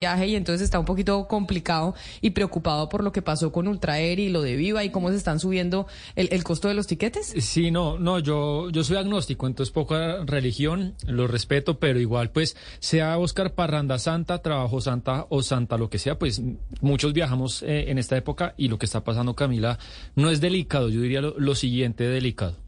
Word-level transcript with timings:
viaje 0.00 0.28
y 0.28 0.36
entonces 0.36 0.62
está 0.62 0.78
un 0.78 0.84
poquito 0.84 1.26
complicado 1.26 1.92
y 2.20 2.30
preocupado 2.30 2.88
por 2.88 3.02
lo 3.02 3.10
que 3.10 3.20
pasó 3.20 3.50
con 3.50 3.66
Ultraer 3.66 4.20
y 4.20 4.28
lo 4.28 4.42
de 4.42 4.54
Viva 4.54 4.84
y 4.84 4.90
cómo 4.90 5.10
se 5.10 5.16
están 5.16 5.40
subiendo 5.40 5.88
el, 6.14 6.44
costo 6.44 6.68
de 6.68 6.74
los 6.74 6.86
tiquetes? 6.86 7.34
Sí, 7.40 7.72
no, 7.72 7.98
no, 7.98 8.20
yo, 8.20 8.70
yo 8.70 8.84
soy 8.84 8.96
agnóstico, 8.96 9.48
entonces 9.48 9.72
poca 9.72 10.24
religión, 10.24 10.94
lo 11.08 11.26
respeto, 11.26 11.80
pero 11.80 11.98
igual 11.98 12.30
pues 12.30 12.56
sea 12.78 13.18
Oscar 13.18 13.54
Parranda 13.54 13.98
Santa, 13.98 14.40
Trabajo 14.40 14.80
Santa 14.80 15.26
o 15.30 15.42
Santa, 15.42 15.76
lo 15.76 15.90
que 15.90 15.98
sea, 15.98 16.16
pues 16.16 16.42
muchos 16.80 17.12
viajamos 17.12 17.64
eh, 17.64 17.90
en 17.90 17.98
esta 17.98 18.16
época 18.16 18.54
y 18.56 18.68
lo 18.68 18.78
que 18.78 18.86
está 18.86 19.02
pasando, 19.02 19.34
Camila, 19.34 19.80
no 20.14 20.30
es 20.30 20.40
delicado, 20.40 20.90
yo 20.90 21.00
diría 21.00 21.22
lo 21.22 21.54
siguiente 21.56 22.04
delicado. 22.04 22.67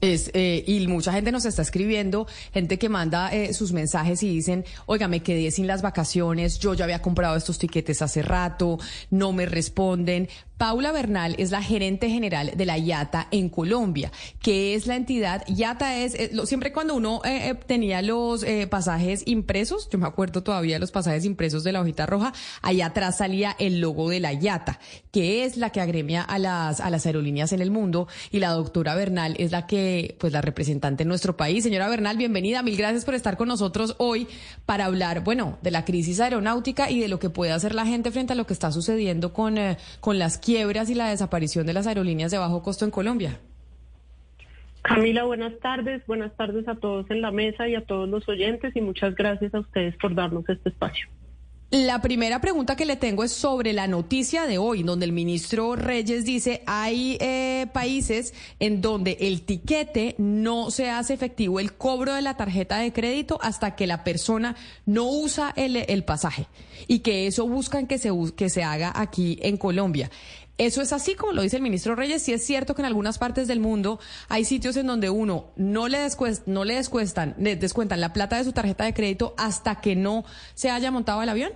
Es, 0.00 0.30
eh, 0.32 0.64
y 0.66 0.86
mucha 0.86 1.12
gente 1.12 1.30
nos 1.30 1.44
está 1.44 1.62
escribiendo, 1.62 2.26
gente 2.52 2.78
que 2.78 2.88
manda 2.88 3.28
eh, 3.34 3.52
sus 3.52 3.72
mensajes 3.72 4.22
y 4.22 4.28
dicen, 4.28 4.64
oiga, 4.86 5.08
me 5.08 5.22
quedé 5.22 5.50
sin 5.50 5.66
las 5.66 5.82
vacaciones, 5.82 6.58
yo 6.58 6.74
ya 6.74 6.84
había 6.84 7.02
comprado 7.02 7.36
estos 7.36 7.58
tiquetes 7.58 8.00
hace 8.00 8.22
rato, 8.22 8.78
no 9.10 9.32
me 9.32 9.46
responden. 9.46 10.28
Paula 10.60 10.92
Bernal 10.92 11.36
es 11.38 11.52
la 11.52 11.62
gerente 11.62 12.10
general 12.10 12.52
de 12.54 12.66
la 12.66 12.76
IATA 12.76 13.28
en 13.30 13.48
Colombia, 13.48 14.12
que 14.42 14.74
es 14.74 14.86
la 14.86 14.94
entidad, 14.94 15.42
IATA 15.48 15.96
es, 15.96 16.14
eh, 16.14 16.32
siempre 16.44 16.70
cuando 16.70 16.94
uno 16.96 17.22
eh, 17.24 17.48
eh, 17.48 17.54
tenía 17.54 18.02
los 18.02 18.44
pasajes 18.68 19.22
impresos, 19.24 19.88
yo 19.90 19.98
me 19.98 20.06
acuerdo 20.06 20.42
todavía 20.42 20.74
de 20.74 20.80
los 20.80 20.90
pasajes 20.90 21.24
impresos 21.24 21.64
de 21.64 21.72
la 21.72 21.80
hojita 21.80 22.04
roja, 22.04 22.34
allá 22.60 22.88
atrás 22.88 23.16
salía 23.16 23.56
el 23.58 23.80
logo 23.80 24.10
de 24.10 24.20
la 24.20 24.34
IATA, 24.34 24.80
que 25.10 25.44
es 25.46 25.56
la 25.56 25.70
que 25.70 25.80
agremia 25.80 26.20
a 26.20 26.38
las, 26.38 26.80
a 26.80 26.90
las 26.90 27.06
aerolíneas 27.06 27.54
en 27.54 27.62
el 27.62 27.70
mundo, 27.70 28.06
y 28.30 28.40
la 28.40 28.50
doctora 28.50 28.94
Bernal 28.94 29.36
es 29.38 29.52
la 29.52 29.66
que, 29.66 30.18
pues 30.20 30.30
la 30.30 30.42
representante 30.42 31.04
en 31.04 31.08
nuestro 31.08 31.38
país. 31.38 31.64
Señora 31.64 31.88
Bernal, 31.88 32.18
bienvenida, 32.18 32.62
mil 32.62 32.76
gracias 32.76 33.06
por 33.06 33.14
estar 33.14 33.38
con 33.38 33.48
nosotros 33.48 33.94
hoy 33.96 34.28
para 34.66 34.84
hablar, 34.84 35.24
bueno, 35.24 35.56
de 35.62 35.70
la 35.70 35.86
crisis 35.86 36.20
aeronáutica 36.20 36.90
y 36.90 37.00
de 37.00 37.08
lo 37.08 37.18
que 37.18 37.30
puede 37.30 37.52
hacer 37.52 37.74
la 37.74 37.86
gente 37.86 38.10
frente 38.10 38.34
a 38.34 38.36
lo 38.36 38.46
que 38.46 38.52
está 38.52 38.70
sucediendo 38.70 39.32
con, 39.32 39.56
con 40.00 40.18
las 40.18 40.36
quiebras 40.50 40.90
y 40.90 40.96
la 40.96 41.10
desaparición 41.10 41.64
de 41.64 41.72
las 41.72 41.86
aerolíneas 41.86 42.32
de 42.32 42.38
bajo 42.38 42.60
costo 42.60 42.84
en 42.84 42.90
Colombia. 42.90 43.38
Camila, 44.82 45.22
buenas 45.22 45.56
tardes. 45.60 46.04
Buenas 46.08 46.36
tardes 46.36 46.66
a 46.66 46.74
todos 46.74 47.08
en 47.08 47.20
la 47.20 47.30
mesa 47.30 47.68
y 47.68 47.76
a 47.76 47.84
todos 47.84 48.08
los 48.08 48.28
oyentes 48.28 48.74
y 48.74 48.80
muchas 48.80 49.14
gracias 49.14 49.54
a 49.54 49.60
ustedes 49.60 49.94
por 49.98 50.12
darnos 50.12 50.48
este 50.48 50.70
espacio. 50.70 51.06
La 51.70 52.02
primera 52.02 52.40
pregunta 52.40 52.74
que 52.74 52.84
le 52.84 52.96
tengo 52.96 53.22
es 53.22 53.30
sobre 53.30 53.72
la 53.72 53.86
noticia 53.86 54.44
de 54.46 54.58
hoy, 54.58 54.82
donde 54.82 55.06
el 55.06 55.12
ministro 55.12 55.76
Reyes 55.76 56.24
dice 56.24 56.64
hay 56.66 57.16
eh, 57.20 57.68
países 57.72 58.34
en 58.58 58.80
donde 58.80 59.16
el 59.20 59.42
tiquete 59.42 60.16
no 60.18 60.72
se 60.72 60.90
hace 60.90 61.14
efectivo 61.14 61.60
el 61.60 61.74
cobro 61.74 62.14
de 62.14 62.22
la 62.22 62.36
tarjeta 62.36 62.78
de 62.78 62.92
crédito 62.92 63.38
hasta 63.40 63.76
que 63.76 63.86
la 63.86 64.02
persona 64.02 64.56
no 64.84 65.04
usa 65.04 65.52
el, 65.54 65.76
el 65.76 66.02
pasaje 66.02 66.48
y 66.88 67.00
que 67.00 67.28
eso 67.28 67.46
buscan 67.46 67.86
que 67.86 67.98
se, 67.98 68.10
que 68.34 68.50
se 68.50 68.64
haga 68.64 68.90
aquí 68.92 69.38
en 69.40 69.56
Colombia. 69.56 70.10
Eso 70.58 70.82
es 70.82 70.92
así 70.92 71.14
como 71.14 71.32
lo 71.32 71.42
dice 71.42 71.56
el 71.56 71.62
ministro 71.62 71.94
Reyes. 71.94 72.22
Sí 72.22 72.32
es 72.32 72.44
cierto 72.44 72.74
que 72.74 72.82
en 72.82 72.86
algunas 72.86 73.18
partes 73.18 73.48
del 73.48 73.60
mundo 73.60 73.98
hay 74.28 74.44
sitios 74.44 74.76
en 74.76 74.86
donde 74.86 75.08
uno 75.08 75.52
no 75.56 75.88
le, 75.88 75.98
no 76.46 76.64
le 76.64 76.74
descuestan, 76.74 77.34
le 77.38 77.56
descuentan 77.56 78.00
la 78.00 78.12
plata 78.12 78.36
de 78.36 78.44
su 78.44 78.52
tarjeta 78.52 78.84
de 78.84 78.92
crédito 78.92 79.34
hasta 79.38 79.80
que 79.80 79.96
no 79.96 80.24
se 80.54 80.70
haya 80.70 80.90
montado 80.90 81.22
el 81.22 81.28
avión. 81.28 81.52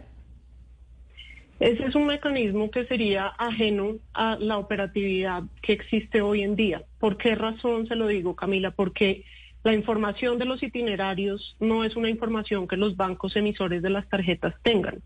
Ese 1.61 1.84
es 1.87 1.95
un 1.95 2.06
mecanismo 2.06 2.70
que 2.70 2.84
sería 2.87 3.27
ajeno 3.39 3.97
a 4.12 4.37
la 4.37 4.59
operatividad 4.59 5.45
que 5.62 5.72
existe 5.72 6.20
hoy 6.20 6.42
en 6.42 6.56
día. 6.56 6.83
¿Por 6.98 7.17
qué 7.17 7.34
razón 7.34 7.87
se 7.87 7.95
lo 7.95 8.09
digo, 8.09 8.34
Camila? 8.34 8.72
Porque 8.72 9.25
la 9.65 9.73
información 9.73 10.39
de 10.39 10.45
los 10.45 10.62
itinerarios 10.62 11.57
no 11.59 11.84
es 11.84 11.97
una 11.97 12.11
información 12.11 12.69
que 12.69 12.77
los 12.77 12.97
bancos 12.97 13.34
emisores 13.34 13.83
de 13.83 13.89
las 13.89 14.06
tarjetas 14.11 14.55
tengan. 14.62 15.03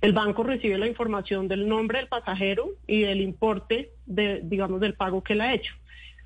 El 0.00 0.12
banco 0.12 0.42
recibe 0.42 0.78
la 0.78 0.88
información 0.88 1.46
del 1.46 1.68
nombre 1.68 1.98
del 1.98 2.08
pasajero 2.08 2.70
y 2.88 3.02
del 3.02 3.20
importe, 3.20 3.90
de, 4.06 4.40
digamos, 4.42 4.80
del 4.80 4.94
pago 4.94 5.22
que 5.22 5.34
él 5.34 5.40
ha 5.40 5.54
hecho. 5.54 5.72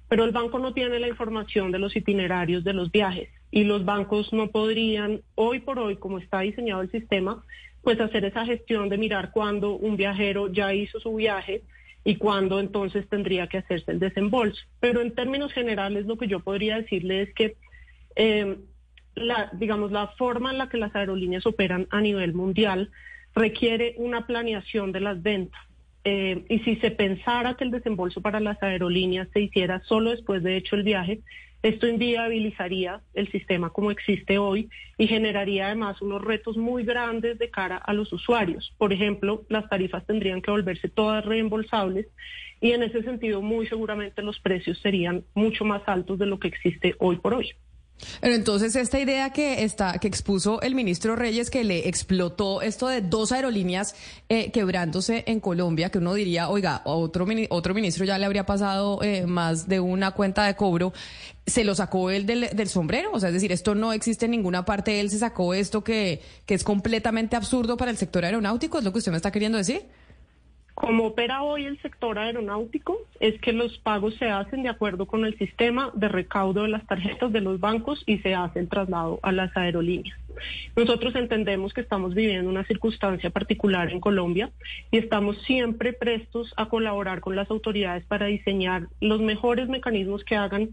Pero 0.09 0.25
el 0.25 0.33
banco 0.33 0.59
no 0.59 0.73
tiene 0.73 0.99
la 0.99 1.09
información 1.09 1.73
de 1.73 1.79
los 1.79 1.95
itinerarios 1.95 2.65
de 2.65 2.73
los 2.73 2.91
viajes 2.91 3.29
y 3.51 3.65
los 3.65 3.85
bancos 3.85 4.33
no 4.33 4.49
podrían, 4.49 5.21
hoy 5.35 5.61
por 5.61 5.79
hoy, 5.79 5.97
como 5.97 6.19
está 6.19 6.41
diseñado 6.41 6.81
el 6.81 6.91
sistema, 6.91 7.45
pues 7.83 8.01
hacer 8.01 8.25
esa 8.25 8.47
gestión 8.47 8.89
de 8.89 8.97
mirar 8.97 9.31
cuándo 9.31 9.77
un 9.77 9.97
viajero 9.97 10.51
ya 10.51 10.73
hizo 10.73 11.01
su 11.01 11.15
viaje 11.15 11.63
y 12.03 12.17
cuándo 12.17 12.61
entonces 12.61 13.09
tendría 13.09 13.47
que 13.47 13.59
hacerse 13.59 13.93
el 13.93 13.99
desembolso. 13.99 14.63
Pero 14.81 15.01
en 15.01 15.15
términos 15.15 15.53
generales 15.53 16.07
lo 16.07 16.19
que 16.19 16.29
yo 16.29 16.41
podría 16.41 16.77
decirle 16.77 17.23
es 17.23 17.35
que, 17.35 17.57
eh, 18.17 18.59
la, 19.15 19.51
digamos, 19.53 19.93
la 19.93 20.09
forma 20.09 20.51
en 20.51 20.59
la 20.59 20.69
que 20.69 20.79
las 20.79 20.95
aerolíneas 20.95 21.47
operan 21.47 21.87
a 21.91 22.01
nivel 22.01 22.35
mundial 22.35 22.91
requiere 23.35 23.95
una 23.99 24.27
planeación 24.27 24.93
de 24.93 25.01
las 25.01 25.23
ventas. 25.23 25.61
Eh, 26.05 26.45
y 26.49 26.59
si 26.61 26.77
se 26.77 26.91
pensara 26.91 27.55
que 27.55 27.65
el 27.65 27.71
desembolso 27.71 28.21
para 28.21 28.39
las 28.39 28.63
aerolíneas 28.63 29.29
se 29.33 29.41
hiciera 29.41 29.81
solo 29.85 30.11
después 30.11 30.43
de 30.43 30.57
hecho 30.57 30.77
el 30.77 30.83
viaje, 30.83 31.21
esto 31.63 31.89
inviabilizaría 31.89 33.01
el 33.15 33.31
sistema 33.33 33.71
como 33.71 33.91
existe 33.91 34.37
hoy 34.37 34.69
y 34.99 35.07
generaría 35.07 35.67
además 35.67 36.03
unos 36.03 36.23
retos 36.23 36.59
muy 36.59 36.85
grandes 36.85 37.39
de 37.39 37.49
cara 37.49 37.79
a 37.79 37.95
los 37.95 38.13
usuarios. 38.13 38.75
Por 38.77 38.93
ejemplo, 38.93 39.45
las 39.49 39.67
tarifas 39.71 40.05
tendrían 40.05 40.43
que 40.43 40.51
volverse 40.51 40.91
todas 40.91 41.25
reembolsables 41.25 42.07
y 42.61 42.73
en 42.73 42.83
ese 42.83 43.03
sentido 43.03 43.41
muy 43.41 43.67
seguramente 43.67 44.21
los 44.21 44.39
precios 44.41 44.79
serían 44.81 45.25
mucho 45.35 45.65
más 45.65 45.81
altos 45.87 46.19
de 46.19 46.27
lo 46.27 46.39
que 46.39 46.49
existe 46.49 46.97
hoy 46.99 47.17
por 47.17 47.33
hoy. 47.33 47.53
Pero 48.21 48.35
entonces 48.35 48.77
esta 48.77 48.99
idea 48.99 49.31
que 49.31 49.65
está 49.65 49.99
que 49.99 50.09
expuso 50.09 50.61
el 50.63 50.75
ministro 50.75 51.17
Reyes 51.17 51.51
que 51.51 51.65
le 51.65 51.89
explotó 51.89 52.63
esto 52.63 52.89
de 52.89 53.01
dos 53.01 53.33
aerolíneas 53.33 53.95
eh, 54.29 54.51
quebrándose 54.51 55.25
en 55.27 55.41
Colombia, 55.41 55.91
que 55.91 55.99
uno 55.99 56.15
diría, 56.15 56.49
oiga, 56.49 56.83
otro 56.85 57.27
otro 57.51 57.75
ministro 57.75 58.05
ya 58.05 58.19
le 58.19 58.27
habría 58.27 58.45
pasado 58.45 59.03
eh, 59.03 59.27
más 59.27 59.69
de 59.69 59.81
una 59.81 60.11
cuenta 60.11 60.45
de 60.45 60.55
cobro, 60.55 60.93
se 61.47 61.65
lo 61.65 61.75
sacó 61.75 62.11
él 62.11 62.27
del, 62.27 62.69
sombrero, 62.69 63.11
o 63.13 63.21
sea, 63.21 63.29
es 63.29 63.35
decir, 63.35 63.53
esto 63.53 63.75
no 63.75 63.93
existe 63.93 64.25
en 64.27 64.33
ninguna 64.33 64.65
parte, 64.65 65.01
él 65.01 65.11
se 65.11 65.19
sacó 65.19 65.55
esto 65.55 65.85
que, 65.85 66.23
que 66.47 66.55
es 66.55 66.65
completamente 66.65 67.37
absurdo 67.37 67.77
para 67.77 67.91
el 67.91 67.97
sector 67.97 68.25
aeronáutico, 68.25 68.79
es 68.79 68.85
lo 68.85 68.93
que 68.93 68.99
usted 68.99 69.13
me 69.13 69.17
está 69.17 69.31
queriendo 69.31 69.59
decir. 69.59 69.83
Como 70.75 71.07
opera 71.07 71.43
hoy 71.43 71.67
el 71.67 71.81
sector 71.81 72.19
aeronáutico 72.19 72.99
es 73.21 73.41
que 73.41 73.53
los 73.53 73.79
pagos 73.79 74.15
se 74.17 74.29
hacen 74.29 74.65
de 74.65 74.69
acuerdo 74.69 75.07
con 75.07 75.25
el 75.25 75.39
sistema 75.39 75.93
de 75.95 76.09
recaudo 76.09 76.63
de 76.63 76.69
las 76.69 76.85
tarjetas 76.87 77.33
de 77.33 77.41
los 77.41 77.61
bancos 77.61 78.03
y 78.07 78.19
se 78.19 78.35
hace 78.35 78.59
el 78.59 78.69
traslado 78.69 79.21
a 79.23 79.31
las 79.31 79.57
aerolíneas. 79.57 80.19
Nosotros 80.75 81.15
entendemos 81.15 81.73
que 81.73 81.81
estamos 81.81 82.15
viviendo 82.15 82.51
una 82.51 82.65
circunstancia 82.65 83.31
particular 83.31 83.93
en 83.93 84.01
Colombia 84.01 84.51
y 84.91 84.99
estamos 84.99 85.41
siempre 85.43 85.93
prestos 85.93 86.53
a 86.57 86.69
colaborar 86.69 87.21
con 87.21 87.37
las 87.37 87.49
autoridades 87.51 88.05
para 88.07 88.27
diseñar 88.27 88.89
los 89.01 89.21
mejores 89.21 89.69
mecanismos 89.69 90.25
que 90.25 90.35
hagan 90.35 90.71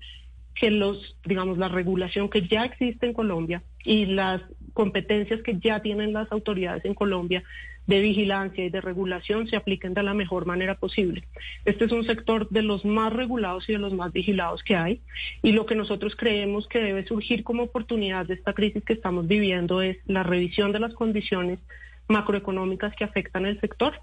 que 0.56 0.72
los, 0.72 1.16
digamos, 1.26 1.60
la 1.60 1.68
regulación 1.68 2.28
que 2.28 2.48
ya 2.48 2.66
existe 2.66 3.06
en 3.06 3.14
Colombia 3.14 3.62
y 3.86 4.08
las 4.08 4.42
competencias 4.74 5.42
que 5.44 5.60
ya 5.60 5.82
tienen 5.82 6.12
las 6.12 6.32
autoridades 6.32 6.86
en 6.86 6.96
Colombia 6.96 7.44
de 7.88 8.00
vigilancia 8.00 8.66
y 8.66 8.70
de 8.70 8.82
regulación 8.82 9.48
se 9.48 9.56
apliquen 9.56 9.94
de 9.94 10.04
la 10.04 10.14
mejor 10.14 10.46
manera 10.46 10.76
posible. 10.76 11.24
Este 11.66 11.86
es 11.86 11.92
un 11.92 12.06
sector 12.06 12.50
de 12.50 12.62
los 12.62 12.86
más 12.86 13.12
regulados 13.12 13.68
y 13.70 13.74
de 13.74 13.80
los 13.80 13.94
más 13.94 14.14
vigilados 14.14 14.64
que 14.64 14.76
hay 14.76 15.02
y 15.42 15.52
lo 15.52 15.66
que 15.66 15.76
nosotros 15.76 16.16
creemos 16.16 16.68
que 16.68 16.80
debe 16.80 17.06
surgir 17.06 17.44
como 17.44 17.64
oportunidad 17.64 18.26
de 18.26 18.36
esta 18.36 18.54
crisis 18.54 18.84
que 18.84 18.94
estamos 18.94 19.28
viviendo 19.28 19.82
es 19.82 19.98
la 20.06 20.24
revisión 20.24 20.72
de 20.72 20.80
las 20.80 20.94
condiciones 20.94 21.60
macroeconómicas 22.08 22.94
que 22.96 23.04
afectan 23.04 23.46
el 23.46 23.60
sector 23.60 23.94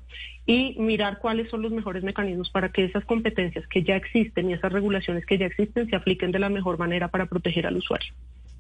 y 0.47 0.75
mirar 0.79 1.19
cuáles 1.19 1.49
son 1.51 1.63
los 1.63 1.73
mejores 1.73 2.03
mecanismos 2.03 2.51
para 2.51 2.71
que 2.71 2.85
esas 2.85 3.05
competencias 3.05 3.67
que 3.69 3.83
ya 3.83 3.97
existen 3.97 4.51
y 4.51 4.55
esas 4.55 4.73
regulaciones 4.73 5.27
que 5.27 5.39
ya 5.39 5.47
existen 5.47 5.89
se 5.89 5.97
apliquen 5.97 6.33
de 6.33 6.39
la 6.39 6.49
mejor 6.49 6.79
manera 6.79 7.09
para 7.09 7.27
proteger 7.27 7.67
al 7.67 7.77
usuario. 7.77 8.13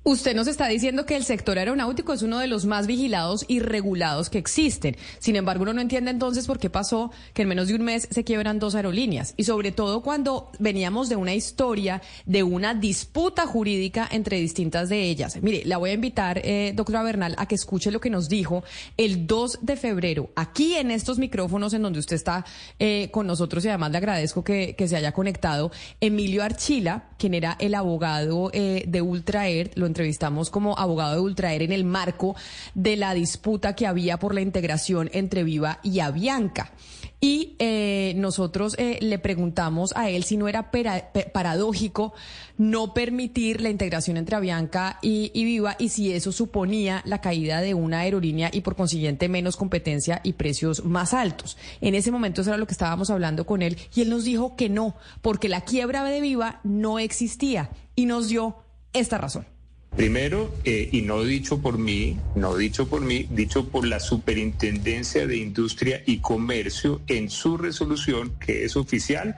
Usted 0.04 0.34
nos 0.34 0.47
está 0.47 0.69
diciendo 0.69 1.04
que 1.04 1.16
el 1.16 1.25
sector 1.25 1.59
aeronáutico 1.59 2.14
es 2.14 2.22
uno 2.22 2.38
de 2.38 2.47
los 2.47 2.64
más 2.64 2.86
vigilados 2.86 3.44
y 3.47 3.60
regulados 3.60 4.31
que 4.31 4.38
existen. 4.38 4.97
Sin 5.19 5.36
embargo, 5.36 5.64
uno 5.64 5.75
no 5.75 5.80
entiende 5.83 6.10
entonces 6.10 6.47
por 6.47 6.59
qué 6.59 6.71
pasó 6.71 7.10
que 7.34 7.42
en 7.42 7.48
menos 7.48 7.68
de 7.68 7.74
un 7.74 7.83
mes 7.83 8.09
se 8.10 8.24
quiebran 8.24 8.59
dos 8.59 8.74
aerolíneas. 8.74 9.34
Y 9.36 9.45
sobre 9.45 9.71
todo 9.71 10.03
cuando 10.03 10.50
veníamos 10.59 11.09
de 11.09 11.16
una 11.16 11.34
historia 11.34 12.00
de 12.24 12.42
una 12.42 12.74
disputa 12.74 13.47
jurídica 13.47 14.09
entre 14.10 14.39
distintas 14.39 14.89
de 14.89 15.03
ellas. 15.03 15.42
Mire, 15.42 15.62
la 15.66 15.77
voy 15.77 15.91
a 15.91 15.95
invitar, 15.95 16.41
eh, 16.44 16.72
doctora 16.74 17.03
Bernal, 17.03 17.34
a 17.36 17.47
que 17.47 17.56
escuche 17.56 17.91
lo 17.91 18.01
que 18.01 18.09
nos 18.09 18.28
dijo 18.28 18.65
el 18.97 19.27
2 19.27 19.59
de 19.62 19.77
febrero, 19.77 20.30
aquí 20.36 20.74
en 20.74 20.91
estos 20.91 21.18
micrófonos 21.18 21.74
en 21.74 21.83
donde 21.83 21.98
usted 21.98 22.16
está 22.16 22.44
eh, 22.78 23.10
con 23.10 23.27
nosotros 23.27 23.65
y 23.65 23.68
además 23.68 23.91
le 23.91 23.98
agradezco 23.98 24.42
que, 24.42 24.74
se 24.78 24.97
haya 24.97 25.12
conectado, 25.12 25.71
Emilio 26.01 26.42
Archila, 26.42 27.10
quien 27.18 27.34
era 27.34 27.56
el 27.59 27.74
abogado 27.74 28.51
eh, 28.54 28.84
de 28.86 29.03
Ultraer, 29.03 29.71
lo 29.74 29.86
entrevistamos 29.89 30.51
como 30.51 30.79
abogado 30.79 31.15
de 31.15 31.21
Ultraer 31.21 31.63
en 31.63 31.73
el 31.73 31.85
marco 31.85 32.37
de 32.75 32.97
la 32.97 33.15
disputa 33.15 33.75
que 33.75 33.87
había 33.87 34.19
por 34.19 34.35
la 34.35 34.41
integración 34.41 35.11
entre 35.13 35.43
Viva 35.43 35.81
y 35.83 36.01
Avianca. 36.01 36.73
Y 37.21 37.57
eh, 37.59 38.13
nosotros 38.17 38.77
eh, 38.79 38.99
le 39.01 39.19
preguntamos 39.19 39.93
a 39.97 40.09
él 40.09 40.23
si 40.23 40.37
no 40.37 40.47
era 40.47 40.71
paradójico 40.71 42.13
no 42.59 42.95
permitir 42.95 43.61
la 43.61 43.71
integración 43.71 44.17
entre 44.17 44.37
Avianca 44.37 45.01
y, 45.03 45.33
y, 45.35 45.45
Viva 45.45 45.75
y 45.81 45.89
si 45.89 46.13
eso 46.13 46.31
suponía 46.31 47.03
la 47.05 47.21
caída 47.21 47.61
de 47.61 47.75
una 47.75 48.01
aerolínea 48.01 48.51
y 48.53 48.61
por 48.61 48.77
consiguiente 48.77 49.29
menos 49.29 49.57
competencia 49.57 50.21
y 50.23 50.35
precios 50.35 50.85
más 50.85 51.13
altos. 51.13 51.57
En 51.81 51.97
ese 51.97 52.13
momento 52.13 52.43
eso 52.43 52.51
era 52.51 52.57
lo 52.57 52.67
que 52.67 52.73
estábamos 52.73 53.11
hablando 53.11 53.47
con 53.47 53.63
él 53.63 53.77
y 53.95 54.03
él 54.03 54.11
nos 54.11 54.23
dijo 54.23 54.55
que 54.55 54.69
no, 54.69 54.95
porque 55.21 55.49
la 55.49 55.63
quiebra 55.63 56.05
de 56.05 56.21
Viva 56.21 56.61
no 56.63 57.01
existía 57.01 57.71
y 57.97 58.07
nos 58.07 58.29
dio 58.29 58.59
esta 58.93 59.19
razón. 59.19 59.58
Primero, 59.97 60.55
eh, 60.65 60.89
y 60.93 61.03
no 61.03 61.25
dicho 61.25 61.61
por 61.61 61.77
mí, 61.77 62.19
no 62.37 62.57
dicho 62.57 62.89
por 62.89 63.01
mí, 63.01 63.27
dicho 63.31 63.69
por 63.69 63.85
la 63.85 63.99
Superintendencia 63.99 65.27
de 65.27 65.37
Industria 65.39 66.03
y 66.07 66.19
Comercio 66.19 67.01
en 67.09 67.31
su 67.31 67.57
resolución, 67.57 68.33
que 68.39 68.65
es 68.65 68.77
oficial, 68.77 69.37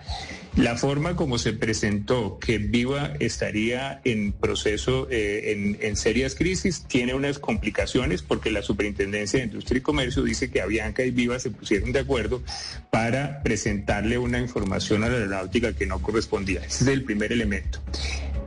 la 0.56 0.76
forma 0.76 1.16
como 1.16 1.38
se 1.38 1.52
presentó 1.52 2.38
que 2.38 2.58
Viva 2.58 3.14
estaría 3.20 4.00
en 4.04 4.32
proceso, 4.32 5.06
eh, 5.10 5.76
en, 5.80 5.96
serias 5.96 6.34
crisis, 6.34 6.84
tiene 6.88 7.14
unas 7.14 7.38
complicaciones 7.38 8.22
porque 8.22 8.50
la 8.50 8.60
Superintendencia 8.60 9.38
de 9.38 9.46
Industria 9.46 9.78
y 9.78 9.82
Comercio 9.82 10.22
dice 10.22 10.50
que 10.50 10.60
Avianca 10.60 11.04
y 11.04 11.10
Viva 11.10 11.38
se 11.38 11.50
pusieron 11.50 11.92
de 11.92 12.00
acuerdo 12.00 12.42
para 12.90 13.42
presentarle 13.42 14.18
una 14.18 14.40
información 14.40 15.04
a 15.04 15.08
la 15.08 15.14
aeronáutica 15.14 15.72
que 15.72 15.86
no 15.86 16.02
correspondía. 16.02 16.60
Ese 16.60 16.84
es 16.84 16.88
el 16.88 17.04
primer 17.04 17.32
elemento. 17.32 17.80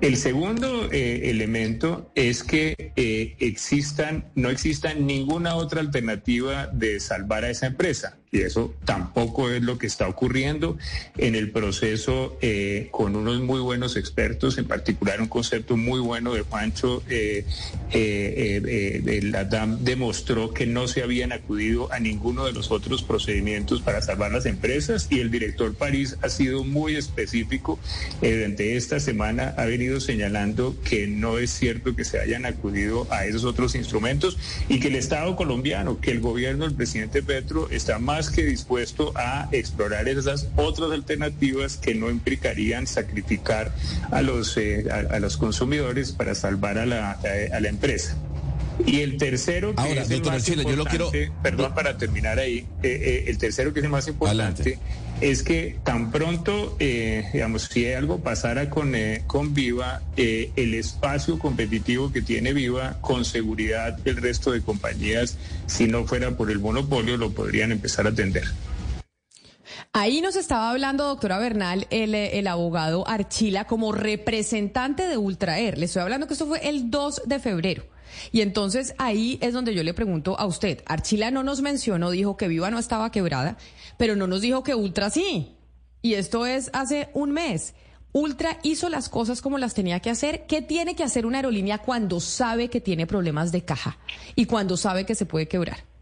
El 0.04 0.18
segundo 0.18 0.92
eh, 0.92 1.30
elemento 1.30 2.12
es 2.14 2.44
que 2.44 2.92
eh, 2.98 3.38
existan, 3.40 4.30
no 4.36 4.50
exista 4.50 4.94
ninguna 4.94 5.56
otra 5.56 5.80
alternativa 5.80 6.68
de 6.68 7.00
salvar 7.00 7.46
a 7.46 7.50
esa 7.50 7.68
empresa 7.68 8.20
y 8.34 8.42
eso 8.42 8.74
tampoco 8.84 9.52
es 9.52 9.62
lo 9.62 9.78
que 9.78 9.86
está 9.86 10.08
ocurriendo 10.08 10.76
en 11.18 11.36
el 11.36 11.52
proceso 11.52 12.36
eh, 12.42 12.88
con 12.90 13.16
unos 13.16 13.40
muy 13.42 13.60
buenos 13.60 13.96
expertos, 13.96 14.58
en 14.58 14.66
particular 14.66 15.22
un 15.22 15.28
concepto 15.28 15.78
muy 15.78 16.00
bueno 16.00 16.34
de 16.34 16.42
Juancho. 16.42 17.04
Eh, 17.10 17.46
eh, 17.92 19.20
la 19.24 19.46
DAM 19.46 19.84
demostró 19.84 20.52
que 20.52 20.66
no 20.66 20.88
se 20.88 21.04
habían 21.04 21.32
acudido 21.32 21.94
a 21.94 22.00
ninguno 22.00 22.46
de 22.46 22.54
los 22.54 22.72
otros 22.72 23.04
procedimientos 23.04 23.84
para 23.84 24.02
salvar 24.02 24.32
las 24.32 24.48
empresas 24.48 25.08
y 25.12 25.20
el 25.20 25.30
director 25.30 25.76
París 25.76 26.18
ha 26.24 26.30
sido 26.30 26.64
muy 26.64 26.96
específico. 26.96 27.80
durante 28.20 28.76
esta 28.76 29.00
semana 29.00 29.54
ha 29.58 29.66
venido 29.66 30.00
señalando 30.00 30.76
que 30.84 31.06
no 31.06 31.38
es 31.38 31.52
cierto 31.52 31.96
que 31.96 32.04
se 32.04 32.20
hayan 32.20 32.48
acudido 32.48 33.06
a 33.12 33.26
esos 33.28 33.44
otros 33.44 33.76
instrumentos 33.76 34.40
y 34.70 34.80
que 34.80 34.88
el 34.88 34.96
Estado 34.96 35.36
colombiano, 35.36 36.02
que 36.02 36.10
el 36.10 36.20
gobierno 36.20 36.66
del 36.66 36.74
presidente 36.74 37.22
Petro 37.22 37.70
está 37.70 38.00
más 38.00 38.23
que 38.30 38.44
dispuesto 38.44 39.14
a 39.16 39.50
explorar 39.52 40.08
esas 40.08 40.48
otras 40.56 40.92
alternativas 40.92 41.78
que 41.78 41.96
no 41.96 42.10
implicarían 42.10 42.88
sacrificar 42.88 43.74
a 44.12 44.22
los, 44.22 44.58
eh, 44.58 44.86
a, 44.92 45.20
los 45.20 45.38
consumidores 45.38 46.12
para 46.12 46.36
salvar 46.36 46.78
a 46.78 46.86
la, 46.86 47.12
a 47.12 47.60
la 47.60 47.70
empresa. 47.70 48.18
Y 48.86 49.02
el 49.02 49.18
tercero, 49.18 49.76
que 49.76 50.00
es 50.00 50.10
el 50.10 50.24
más 50.24 50.48
importante, 50.50 51.32
perdón 51.42 51.74
para 51.74 51.98
terminar 51.98 52.40
ahí, 52.40 52.60
eh, 52.60 52.66
eh, 52.84 53.24
el 53.28 53.38
tercero 53.38 53.74
que 53.74 53.80
es 53.80 53.86
el 53.86 53.92
más 53.92 54.08
importante 54.08 54.80
es 55.22 55.44
que 55.44 55.78
tan 55.84 56.12
pronto, 56.12 56.76
eh, 56.80 57.30
digamos, 57.34 57.64
si 57.64 57.92
algo 57.92 58.20
pasara 58.20 58.70
con, 58.70 58.94
con 59.28 59.54
Viva, 59.54 60.02
el 60.18 60.74
espacio 60.74 61.40
competitivo 61.40 62.12
que 62.12 62.22
tiene 62.22 62.54
Viva, 62.54 62.98
con 63.02 63.26
seguridad 63.26 63.98
el 64.06 64.18
resto 64.18 64.52
de 64.52 64.62
compañías, 64.62 65.38
si 65.66 65.88
no 65.88 66.06
fuera 66.06 66.32
por 66.32 66.52
el 66.52 66.60
monopolio, 66.60 67.18
lo 67.18 67.32
podrían 67.32 67.72
empezar 67.72 68.06
a 68.06 68.10
atender. 68.10 68.44
Ahí 69.96 70.22
nos 70.22 70.36
estaba 70.36 70.72
hablando, 70.72 71.06
doctora 71.06 71.38
Bernal, 71.38 71.86
el, 71.92 72.16
el, 72.16 72.48
abogado 72.48 73.08
Archila 73.08 73.66
como 73.66 73.92
representante 73.92 75.08
de 75.08 75.18
Ultraer. 75.18 75.78
Le 75.78 75.86
estoy 75.86 76.02
hablando 76.02 76.26
que 76.26 76.34
esto 76.34 76.48
fue 76.48 76.68
el 76.68 76.90
2 76.90 77.24
de 77.28 77.40
febrero. 77.40 77.93
Y 78.32 78.42
entonces 78.42 78.96
ahí 78.98 79.38
es 79.42 79.54
donde 79.54 79.74
yo 79.74 79.84
le 79.84 79.94
pregunto 79.94 80.40
a 80.40 80.46
usted, 80.46 80.84
Archila 80.86 81.32
no 81.32 81.44
nos 81.44 81.62
mencionó, 81.62 82.12
dijo 82.12 82.38
que 82.38 82.48
Viva 82.48 82.72
no 82.72 82.80
estaba 82.80 83.12
quebrada, 83.12 83.58
pero 83.98 84.16
no 84.16 84.28
nos 84.28 84.42
dijo 84.42 84.64
que 84.64 84.76
Ultra 84.76 85.10
sí. 85.10 85.56
Y 86.02 86.16
esto 86.16 86.46
es 86.46 86.70
hace 86.74 87.10
un 87.14 87.32
mes. 87.32 87.74
Ultra 88.12 88.60
hizo 88.62 88.90
las 88.90 89.10
cosas 89.10 89.42
como 89.42 89.58
las 89.58 89.74
tenía 89.74 90.00
que 90.00 90.10
hacer. 90.10 90.46
¿Qué 90.46 90.62
tiene 90.62 90.96
que 90.96 91.04
hacer 91.04 91.26
una 91.26 91.40
aerolínea 91.40 91.80
cuando 91.80 92.20
sabe 92.20 92.70
que 92.70 92.82
tiene 92.82 93.08
problemas 93.08 93.52
de 93.52 93.66
caja 93.66 93.98
y 94.36 94.46
cuando 94.46 94.78
sabe 94.78 95.06
que 95.06 95.16
se 95.16 95.26
puede 95.26 95.48
quebrar? 95.48 95.93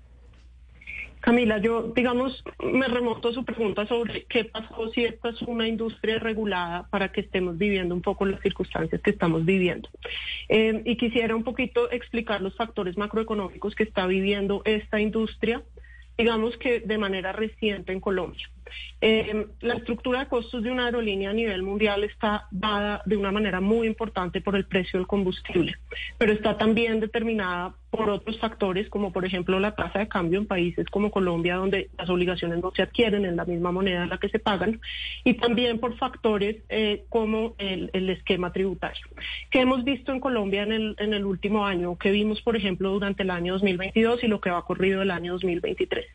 Camila, 1.22 1.60
yo, 1.60 1.94
digamos, 1.96 2.44
me 2.64 2.88
remonto 2.88 3.30
a 3.30 3.34
su 3.34 3.46
pregunta 3.46 3.86
sobre 3.86 4.24
qué 4.24 4.44
pasó 4.46 4.90
si 4.90 5.06
esta 5.06 5.30
es 5.30 5.42
una 5.44 5.68
industria 5.68 6.18
regulada 6.18 6.88
para 6.90 7.12
que 7.12 7.22
estemos 7.22 7.60
viviendo 7.60 7.94
un 7.94 8.02
poco 8.02 8.26
las 8.26 8.42
circunstancias 8.42 9.00
que 9.02 9.12
estamos 9.12 9.46
viviendo. 9.46 9.88
Eh, 10.50 10.82
y 10.84 10.98
quisiera 10.98 11.36
un 11.36 11.44
poquito 11.44 11.92
explicar 11.92 12.42
los 12.42 12.56
factores 12.56 12.98
macroeconómicos 12.98 13.76
que 13.76 13.84
está 13.84 14.08
viviendo 14.08 14.64
esta 14.66 15.00
industria, 15.00 15.62
digamos 16.18 16.58
que 16.58 16.80
de 16.80 16.98
manera 16.98 17.32
reciente 17.32 17.94
en 17.94 18.00
Colombia. 18.00 18.50
Eh, 19.00 19.48
la 19.62 19.76
estructura 19.76 20.22
de 20.22 20.28
costos 20.28 20.64
de 20.64 20.72
una 20.72 20.86
aerolínea 20.86 21.32
a 21.32 21.34
nivel 21.34 21.64
mundial 21.64 22.04
está 22.04 22.48
dada 22.52 23.02
de 23.06 23.18
una 23.18 23.32
manera 23.32 23.62
muy 23.62 23.88
importante 23.88 24.42
por 24.42 24.56
el 24.56 24.66
precio 24.66 25.00
del 25.00 25.08
combustible, 25.08 25.76
pero 26.18 26.34
está 26.34 26.58
también 26.58 27.00
determinada 27.00 27.76
por 27.92 28.10
otros 28.10 28.40
factores, 28.40 28.90
como 28.90 29.12
por 29.12 29.26
ejemplo 29.26 29.60
la 29.60 29.76
tasa 29.76 30.00
de 30.00 30.08
cambio 30.08 30.40
en 30.40 30.48
países 30.48 30.88
como 30.88 31.12
Colombia, 31.12 31.58
donde 31.58 31.90
las 31.98 32.10
obligaciones 32.10 32.60
no 32.62 32.72
se 32.72 32.84
adquieren 32.84 33.26
en 33.26 33.36
la 33.36 33.44
misma 33.44 33.72
moneda 33.74 34.04
en 34.04 34.10
la 34.10 34.18
que 34.18 34.30
se 34.30 34.40
pagan, 34.40 34.80
y 35.26 35.34
también 35.34 35.78
por 35.80 35.98
factores 35.98 36.58
eh, 36.70 37.04
como 37.10 37.54
el, 37.58 37.90
esquema 38.10 38.52
tributario. 38.52 39.06
que 39.50 39.62
hemos 39.62 39.84
visto 39.84 40.12
en 40.12 40.20
Colombia 40.20 40.64
en 40.64 40.72
el, 40.72 40.96
en 41.00 41.14
el 41.14 41.26
último 41.26 41.66
año? 41.66 41.98
que 41.98 42.12
vimos, 42.12 42.42
por 42.42 42.56
ejemplo, 42.56 42.92
durante 42.92 43.24
el 43.24 43.30
año 43.30 43.54
2022 43.54 44.24
y 44.24 44.28
lo 44.28 44.40
que 44.40 44.50
va 44.50 44.60
ocurrido 44.60 45.02
el 45.02 45.12
año 45.12 45.34
2023? 45.34 46.06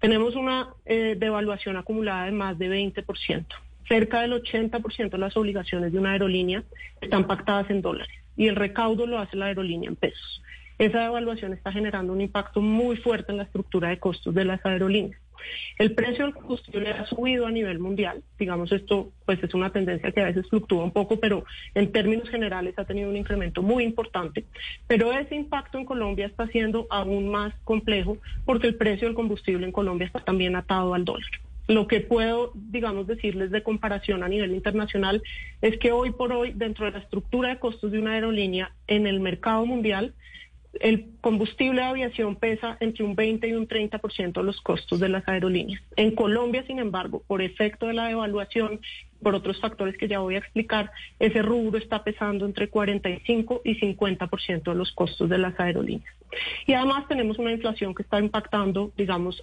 Tenemos 0.00 0.36
una 0.36 0.68
eh, 0.84 1.16
devaluación 1.18 1.76
acumulada 1.76 1.95
de 2.02 2.32
más 2.32 2.58
de 2.58 2.68
20%. 2.68 3.46
Cerca 3.88 4.20
del 4.22 4.32
80% 4.32 5.10
de 5.10 5.18
las 5.18 5.36
obligaciones 5.36 5.92
de 5.92 5.98
una 5.98 6.12
aerolínea 6.12 6.64
están 7.00 7.26
pactadas 7.26 7.70
en 7.70 7.82
dólares 7.82 8.14
y 8.36 8.48
el 8.48 8.56
recaudo 8.56 9.06
lo 9.06 9.18
hace 9.18 9.36
la 9.36 9.46
aerolínea 9.46 9.88
en 9.88 9.96
pesos. 9.96 10.42
Esa 10.78 11.00
devaluación 11.00 11.52
está 11.52 11.72
generando 11.72 12.12
un 12.12 12.20
impacto 12.20 12.60
muy 12.60 12.96
fuerte 12.96 13.32
en 13.32 13.38
la 13.38 13.44
estructura 13.44 13.88
de 13.88 13.98
costos 13.98 14.34
de 14.34 14.44
las 14.44 14.64
aerolíneas. 14.66 15.20
El 15.78 15.94
precio 15.94 16.24
del 16.24 16.34
combustible 16.34 16.90
ha 16.90 17.06
subido 17.06 17.46
a 17.46 17.50
nivel 17.50 17.78
mundial. 17.78 18.22
Digamos, 18.38 18.72
esto 18.72 19.12
pues 19.24 19.42
es 19.42 19.54
una 19.54 19.70
tendencia 19.70 20.10
que 20.10 20.20
a 20.20 20.26
veces 20.26 20.48
fluctúa 20.48 20.84
un 20.84 20.90
poco, 20.90 21.20
pero 21.20 21.44
en 21.74 21.92
términos 21.92 22.28
generales 22.28 22.78
ha 22.78 22.84
tenido 22.84 23.08
un 23.08 23.16
incremento 23.16 23.62
muy 23.62 23.84
importante. 23.84 24.44
Pero 24.86 25.12
ese 25.12 25.34
impacto 25.34 25.78
en 25.78 25.84
Colombia 25.84 26.26
está 26.26 26.46
siendo 26.48 26.86
aún 26.90 27.28
más 27.28 27.54
complejo 27.64 28.18
porque 28.44 28.66
el 28.66 28.76
precio 28.76 29.06
del 29.06 29.14
combustible 29.14 29.66
en 29.66 29.72
Colombia 29.72 30.06
está 30.06 30.20
también 30.20 30.56
atado 30.56 30.94
al 30.94 31.04
dólar. 31.04 31.30
Lo 31.68 31.88
que 31.88 32.00
puedo, 32.00 32.52
digamos, 32.54 33.06
decirles 33.06 33.50
de 33.50 33.62
comparación 33.62 34.22
a 34.22 34.28
nivel 34.28 34.52
internacional 34.54 35.22
es 35.60 35.78
que 35.78 35.92
hoy 35.92 36.12
por 36.12 36.32
hoy, 36.32 36.52
dentro 36.54 36.84
de 36.86 36.92
la 36.92 36.98
estructura 36.98 37.48
de 37.48 37.58
costos 37.58 37.90
de 37.90 37.98
una 37.98 38.12
aerolínea 38.12 38.72
en 38.86 39.06
el 39.06 39.20
mercado 39.20 39.66
mundial, 39.66 40.14
el 40.80 41.06
combustible 41.20 41.80
de 41.80 41.86
aviación 41.86 42.36
pesa 42.36 42.76
entre 42.80 43.04
un 43.04 43.14
20 43.14 43.48
y 43.48 43.52
un 43.54 43.66
30% 43.66 44.32
de 44.32 44.42
los 44.42 44.60
costos 44.60 45.00
de 45.00 45.08
las 45.08 45.26
aerolíneas. 45.26 45.82
En 45.96 46.14
Colombia, 46.14 46.64
sin 46.66 46.78
embargo, 46.78 47.22
por 47.26 47.42
efecto 47.42 47.86
de 47.86 47.94
la 47.94 48.06
devaluación, 48.08 48.80
por 49.26 49.34
otros 49.34 49.60
factores 49.60 49.96
que 49.98 50.06
ya 50.06 50.20
voy 50.20 50.36
a 50.36 50.38
explicar, 50.38 50.92
ese 51.18 51.42
rubro 51.42 51.78
está 51.78 52.04
pesando 52.04 52.46
entre 52.46 52.68
45 52.68 53.62
y 53.64 53.74
50% 53.74 54.62
de 54.62 54.74
los 54.76 54.92
costos 54.92 55.28
de 55.28 55.36
las 55.36 55.58
aerolíneas. 55.58 56.14
Y 56.64 56.74
además 56.74 57.08
tenemos 57.08 57.36
una 57.40 57.50
inflación 57.50 57.92
que 57.92 58.04
está 58.04 58.20
impactando, 58.20 58.92
digamos, 58.96 59.42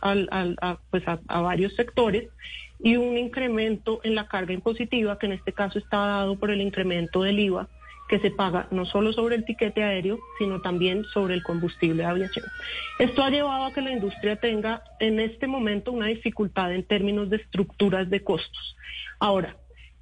pues 0.89 1.03
a 1.05 1.41
varios 1.41 1.75
sectores 1.75 2.29
y 2.81 2.95
un 2.95 3.17
incremento 3.17 3.99
en 4.05 4.15
la 4.15 4.25
carga 4.29 4.53
impositiva, 4.53 5.19
que 5.19 5.25
en 5.25 5.33
este 5.33 5.51
caso 5.51 5.79
está 5.79 5.97
dado 5.97 6.39
por 6.39 6.49
el 6.49 6.61
incremento 6.61 7.23
del 7.23 7.41
IVA 7.41 7.67
que 8.07 8.19
se 8.19 8.31
paga 8.31 8.67
no 8.71 8.85
solo 8.85 9.11
sobre 9.11 9.35
el 9.35 9.43
tiquete 9.43 9.83
aéreo, 9.83 10.17
sino 10.37 10.61
también 10.61 11.03
sobre 11.13 11.33
el 11.33 11.43
combustible 11.43 12.03
de 12.03 12.09
aviación. 12.09 12.45
Esto 12.99 13.21
ha 13.21 13.29
llevado 13.29 13.65
a 13.65 13.73
que 13.73 13.81
la 13.81 13.91
industria 13.91 14.37
tenga 14.37 14.81
en 15.01 15.19
este 15.19 15.47
momento 15.47 15.91
una 15.91 16.07
dificultad 16.07 16.73
en 16.73 16.83
términos 16.83 17.29
de 17.29 17.37
estructuras 17.37 18.09
de 18.09 18.23
costos. 18.23 18.77
Ahora, 19.19 19.55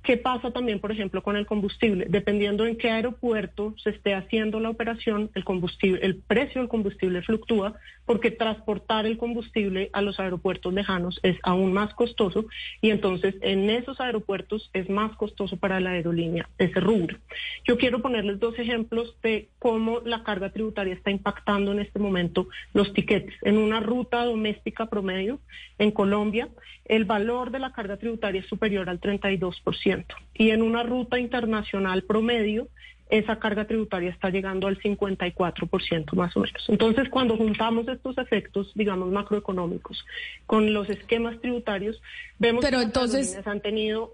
¿Qué 0.03 0.17
pasa 0.17 0.50
también, 0.50 0.79
por 0.79 0.91
ejemplo, 0.91 1.22
con 1.22 1.38
el 1.38 1.46
combustible? 1.46 2.08
Dependiendo 2.10 2.65
en 2.65 2.75
qué 2.75 2.89
aeropuerto 2.89 3.75
se 3.77 3.91
esté 3.91 4.15
haciendo 4.15 4.60
la 4.60 4.72
operación, 4.72 5.29
el 5.36 5.43
combustible, 5.43 6.00
el 6.01 6.15
precio 6.15 6.60
del 6.60 6.70
combustible 6.70 7.22
fluctúa 7.22 7.75
porque 8.05 8.31
transportar 8.31 9.05
el 9.05 9.17
combustible 9.17 9.91
a 9.93 10.01
los 10.01 10.20
aeropuertos 10.20 10.74
lejanos 10.74 11.20
es 11.22 11.38
aún 11.43 11.72
más 11.72 11.93
costoso 11.93 12.46
y 12.81 12.89
entonces 12.89 13.36
en 13.41 13.70
esos 13.70 14.01
aeropuertos 14.01 14.72
es 14.74 14.89
más 14.89 15.15
costoso 15.17 15.58
para 15.58 15.79
la 15.79 15.91
aerolínea 15.91 16.50
ese 16.58 16.79
rubro. 16.79 17.17
Yo 17.63 17.77
quiero 17.77 18.01
ponerles 18.01 18.39
dos 18.39 18.58
ejemplos 18.58 19.15
de 19.22 19.50
cómo 19.60 20.01
la 20.03 20.24
carga 20.24 20.51
tributaria 20.51 20.96
está 20.96 21.12
impactando 21.12 21.72
en 21.72 21.79
este 21.79 22.00
momento 22.00 22.48
los 22.74 22.91
tiquetes. 22.93 23.36
En 23.43 23.60
una 23.60 23.79
ruta 23.79 24.25
doméstica 24.25 24.88
promedio 24.88 25.39
en 25.77 25.91
Colombia, 25.91 26.50
el 26.86 27.05
valor 27.05 27.51
de 27.51 27.60
la 27.60 27.72
carga 27.72 27.98
tributaria 27.98 28.41
es 28.41 28.48
superior 28.48 28.89
al 28.89 29.00
32%. 29.00 29.90
Y 30.33 30.50
en 30.51 30.62
una 30.62 30.83
ruta 30.83 31.19
internacional 31.19 32.03
promedio, 32.03 32.67
esa 33.10 33.39
carga 33.39 33.65
tributaria 33.65 34.10
está 34.10 34.29
llegando 34.29 34.67
al 34.67 34.79
54% 34.79 36.13
más 36.13 36.36
o 36.36 36.39
menos. 36.39 36.63
Entonces, 36.69 37.10
cuando 37.10 37.36
juntamos 37.36 37.88
estos 37.89 38.17
efectos, 38.17 38.71
digamos, 38.74 39.12
macroeconómicos 39.12 40.05
con 40.45 40.74
los 40.74 40.89
esquemas 40.89 41.39
tributarios, 41.41 42.01
vemos 42.39 42.65
que 42.65 42.75
entonces, 42.75 43.36
las 43.36 43.48
han 43.48 43.60
tenido... 43.62 44.12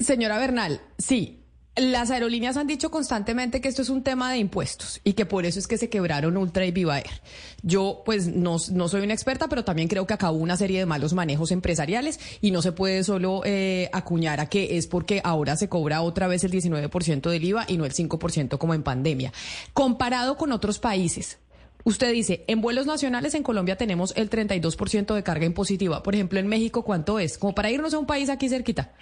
Señora 0.00 0.38
Bernal, 0.38 0.80
sí, 0.96 1.40
las 1.78 2.10
aerolíneas 2.10 2.56
han 2.56 2.66
dicho 2.66 2.90
constantemente 2.90 3.60
que 3.60 3.68
esto 3.68 3.82
es 3.82 3.88
un 3.88 4.02
tema 4.02 4.30
de 4.30 4.38
impuestos 4.38 5.00
y 5.04 5.12
que 5.12 5.26
por 5.26 5.46
eso 5.46 5.58
es 5.58 5.66
que 5.66 5.78
se 5.78 5.88
quebraron 5.88 6.36
Ultra 6.36 6.66
y 6.66 6.70
Viva 6.70 6.98
Air. 6.98 7.20
Yo, 7.62 8.02
pues, 8.04 8.28
no, 8.28 8.58
soy 8.58 9.02
una 9.02 9.14
experta, 9.14 9.48
pero 9.48 9.64
también 9.64 9.88
creo 9.88 10.06
que 10.06 10.14
acabó 10.14 10.38
una 10.38 10.56
serie 10.56 10.78
de 10.80 10.86
malos 10.86 11.12
manejos 11.12 11.50
empresariales 11.50 12.20
y 12.40 12.50
no 12.50 12.62
se 12.62 12.72
puede 12.72 13.04
solo 13.04 13.42
eh, 13.44 13.90
acuñar 13.92 14.40
a 14.40 14.46
que 14.46 14.76
es 14.76 14.86
porque 14.86 15.20
ahora 15.24 15.56
se 15.56 15.68
cobra 15.68 16.02
otra 16.02 16.26
vez 16.26 16.44
el 16.44 16.52
19% 16.52 17.30
del 17.30 17.44
IVA 17.44 17.64
y 17.68 17.76
no 17.76 17.84
el 17.84 17.94
5% 17.94 18.58
como 18.58 18.74
en 18.74 18.82
pandemia. 18.82 19.32
Comparado 19.72 20.36
con 20.36 20.52
otros 20.52 20.78
países, 20.78 21.38
Usted 21.84 22.12
dice, 22.12 22.44
en 22.48 22.60
vuelos 22.60 22.84
nacionales 22.84 23.34
en 23.34 23.42
Colombia 23.42 23.76
tenemos 23.76 24.12
el 24.16 24.28
32% 24.28 25.14
de 25.14 25.22
carga 25.22 25.46
impositiva. 25.46 26.02
Por 26.02 26.14
ejemplo, 26.14 26.38
en 26.38 26.46
México, 26.46 26.82
¿cuánto 26.82 27.18
es? 27.18 27.38
Como 27.38 27.54
para 27.54 27.70
irnos 27.70 27.94
a 27.94 27.98
un 27.98 28.04
país 28.04 28.28
aquí 28.28 28.48
cerquita. 28.48 28.92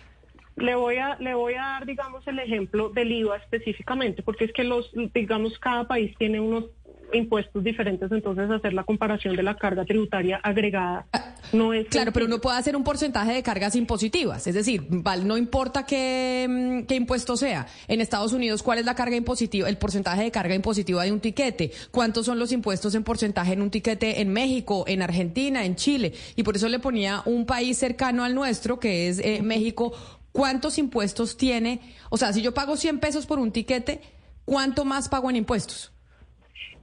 Le 0.57 0.75
voy 0.75 0.97
a 0.97 1.17
le 1.17 1.35
voy 1.35 1.55
a 1.55 1.63
dar, 1.63 1.87
digamos, 1.87 2.27
el 2.27 2.39
ejemplo 2.39 2.89
del 2.89 3.13
IVA 3.13 3.37
específicamente, 3.37 4.23
porque 4.23 4.47
es 4.47 4.53
que 4.53 4.65
los, 4.65 4.91
digamos, 5.15 5.59
cada 5.59 5.87
país 5.87 6.15
tiene 6.19 6.41
unos 6.41 6.65
impuestos 7.13 7.63
diferentes, 7.63 8.11
entonces 8.11 8.51
hacer 8.51 8.73
la 8.73 8.85
comparación 8.85 9.37
de 9.37 9.43
la 9.43 9.57
carga 9.57 9.85
tributaria 9.85 10.41
agregada 10.43 11.07
no 11.53 11.73
es... 11.73 11.87
Claro, 11.89 12.13
pero 12.13 12.27
uno 12.27 12.41
puede 12.41 12.59
hacer 12.59 12.77
un 12.77 12.85
porcentaje 12.85 13.33
de 13.33 13.43
cargas 13.43 13.77
impositivas, 13.77 14.47
es 14.47 14.55
decir, 14.55 14.87
no 15.25 15.37
importa 15.37 15.87
qué, 15.87 16.47
mm, 16.49 16.87
qué 16.87 16.97
impuesto 16.97 17.37
sea. 17.37 17.67
En 17.89 18.01
Estados 18.01 18.33
Unidos, 18.33 18.63
¿cuál 18.63 18.79
es 18.79 18.85
la 18.85 18.95
carga 18.95 19.17
impositiva, 19.17 19.69
el 19.69 19.79
porcentaje 19.79 20.25
de 20.25 20.31
carga 20.31 20.55
impositiva 20.55 21.05
de 21.05 21.13
un 21.13 21.21
tiquete? 21.21 21.71
¿Cuántos 21.91 22.27
son 22.27 22.39
los 22.39 22.53
impuestos 22.53 22.95
en 22.95 23.05
porcentaje 23.05 23.53
en 23.53 23.63
un 23.63 23.71
tiquete 23.71 24.21
en 24.21 24.33
México, 24.33 24.85
en 24.87 25.03
Argentina, 25.03 25.65
en 25.65 25.77
Chile? 25.77 26.13
Y 26.35 26.43
por 26.43 26.57
eso 26.57 26.69
le 26.69 26.79
ponía 26.79 27.23
un 27.25 27.47
país 27.47 27.79
cercano 27.79 28.25
al 28.25 28.35
nuestro, 28.35 28.81
que 28.81 29.09
es 29.09 29.19
eh, 29.21 29.41
México, 29.43 29.93
¿cuántos 30.37 30.77
impuestos 30.77 31.39
tiene? 31.39 31.81
O 32.11 32.19
sea, 32.19 32.31
si 32.35 32.43
yo 32.43 32.53
pago 32.53 32.77
100 32.77 33.01
pesos 33.01 33.25
por 33.25 33.39
un 33.39 33.53
tiquete, 33.53 34.03
¿cuánto 34.45 34.85
más 34.85 35.09
pago 35.09 35.31
en 35.31 35.37
impuestos? 35.37 35.93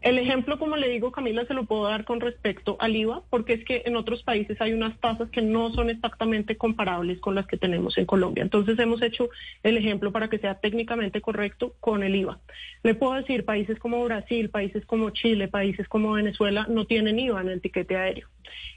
El 0.04 0.20
ejemplo, 0.20 0.60
como 0.60 0.76
le 0.76 0.90
digo, 0.90 1.14
Camila, 1.14 1.46
se 1.46 1.54
lo 1.54 1.64
puedo 1.64 1.86
dar 1.86 2.04
con 2.04 2.20
respecto 2.20 2.76
al 2.82 2.94
IVA, 2.94 3.24
porque 3.30 3.54
es 3.54 3.64
que 3.64 3.84
en 3.86 3.96
otros 3.96 4.22
países 4.22 4.60
hay 4.60 4.74
unas 4.74 5.00
tasas 5.00 5.30
que 5.30 5.42
no 5.42 5.72
son 5.72 5.90
exactamente 5.90 6.58
comparables 6.58 7.22
con 7.22 7.36
las 7.36 7.48
que 7.48 7.56
tenemos 7.56 7.98
en 7.98 8.06
Colombia. 8.06 8.44
Entonces 8.44 8.78
hemos 8.80 9.02
hecho 9.02 9.30
el 9.64 9.78
ejemplo 9.78 10.12
para 10.12 10.28
que 10.28 10.40
sea 10.40 10.60
técnicamente 10.60 11.22
correcto 11.22 11.76
con 11.80 12.04
el 12.04 12.18
IVA. 12.18 12.42
Le 12.84 12.96
puedo 12.96 13.14
decir, 13.14 13.46
países 13.46 13.80
como 13.80 14.04
Brasil, 14.04 14.50
países 14.50 14.86
como 14.86 15.10
Chile, 15.12 15.48
países 15.48 15.88
como 15.88 16.12
Venezuela 16.12 16.68
no 16.70 16.84
tienen 16.84 17.18
IVA 17.18 17.40
en 17.40 17.48
el 17.48 17.62
tiquete 17.62 17.96
aéreo. 17.96 18.28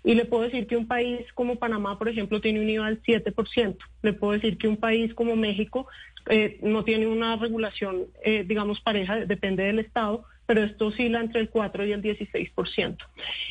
Y 0.05 0.15
le 0.15 0.27
puedo 0.27 0.45
decir 0.45 0.69
que 0.69 0.77
un 0.77 0.87
país 0.87 1.27
como 1.35 1.57
Panamá, 1.57 1.99
por 1.99 2.09
ejemplo, 2.09 2.41
tiene 2.41 2.61
un 2.61 2.71
IVA 2.71 2.87
del 2.87 3.03
7%. 3.03 3.77
Le 4.03 4.13
puedo 4.13 4.35
decir 4.35 4.59
que 4.59 4.69
un 4.69 4.77
país 4.77 5.13
como 5.13 5.35
México 5.35 5.89
eh, 6.31 6.61
no 6.63 6.85
tiene 6.85 7.09
una 7.09 7.35
regulación, 7.35 8.05
eh, 8.25 8.45
digamos, 8.47 8.81
pareja, 8.81 9.17
depende 9.27 9.65
del 9.65 9.81
Estado 9.81 10.25
pero 10.47 10.63
esto 10.63 10.87
oscila 10.87 11.21
entre 11.21 11.41
el 11.41 11.51
4 11.51 11.85
y 11.87 11.93
el 11.93 12.03
16%. 12.03 12.97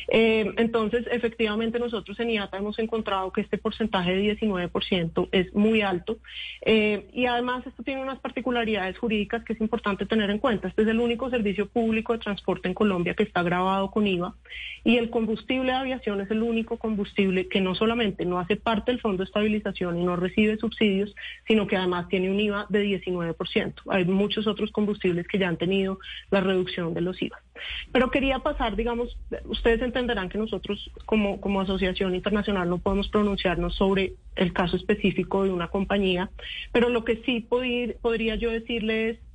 Eh, 0.08 0.52
entonces, 0.56 1.06
efectivamente, 1.10 1.78
nosotros 1.78 2.18
en 2.20 2.30
IATA 2.30 2.58
hemos 2.58 2.78
encontrado 2.78 3.32
que 3.32 3.42
este 3.42 3.58
porcentaje 3.58 4.16
de 4.16 4.36
19% 4.36 5.28
es 5.32 5.54
muy 5.54 5.82
alto 5.82 6.18
eh, 6.62 7.06
y 7.12 7.26
además 7.26 7.66
esto 7.66 7.82
tiene 7.82 8.02
unas 8.02 8.18
particularidades 8.20 8.98
jurídicas 8.98 9.44
que 9.44 9.52
es 9.52 9.60
importante 9.60 10.06
tener 10.06 10.30
en 10.30 10.38
cuenta. 10.38 10.68
Este 10.68 10.82
es 10.82 10.88
el 10.88 11.00
único 11.00 11.30
servicio 11.30 11.68
público 11.68 12.12
de 12.12 12.18
transporte 12.20 12.68
en 12.68 12.74
Colombia 12.74 13.14
que 13.14 13.22
está 13.22 13.42
grabado 13.42 13.90
con 13.90 14.06
IVA 14.06 14.34
y 14.84 14.96
el 14.98 15.10
combustible 15.10 15.72
de 15.72 15.78
aviación 15.78 16.20
es 16.20 16.30
el 16.30 16.42
único 16.42 16.78
combustible 16.78 17.48
que 17.48 17.60
no 17.60 17.74
solamente 17.74 18.24
no 18.24 18.38
hace 18.38 18.56
parte 18.56 18.92
del 18.92 19.00
Fondo 19.00 19.18
de 19.18 19.24
Estabilización 19.24 19.98
y 19.98 20.04
no 20.04 20.16
recibe 20.16 20.56
subsidios, 20.58 21.14
sino 21.46 21.66
que 21.66 21.76
además 21.76 22.08
tiene 22.08 22.30
un 22.30 22.38
IVA 22.38 22.66
de 22.68 22.84
19%. 22.84 23.74
Hay 23.88 24.04
muchos 24.04 24.46
otros 24.46 24.70
combustibles 24.70 25.26
que 25.26 25.38
ya 25.38 25.48
han 25.48 25.56
tenido 25.56 25.98
la 26.30 26.40
reducción 26.40 26.85
de 26.94 27.00
los 27.00 27.20
IVA. 27.20 27.40
Pero 27.92 28.10
quería 28.10 28.40
pasar, 28.40 28.76
digamos, 28.76 29.16
ustedes 29.44 29.82
entenderán 29.82 30.28
que 30.28 30.38
nosotros 30.38 30.90
como, 31.04 31.40
como 31.40 31.60
asociación 31.60 32.14
internacional 32.14 32.68
no 32.68 32.78
podemos 32.78 33.08
pronunciarnos 33.08 33.74
sobre 33.74 34.14
el 34.34 34.52
caso 34.52 34.76
específico 34.76 35.44
de 35.44 35.50
una 35.50 35.68
compañía, 35.68 36.30
pero 36.72 36.88
lo 36.88 37.04
que 37.04 37.22
sí 37.24 37.40
podría 37.40 38.34
yo 38.36 38.50
decirles 38.50 39.16
es 39.16 39.26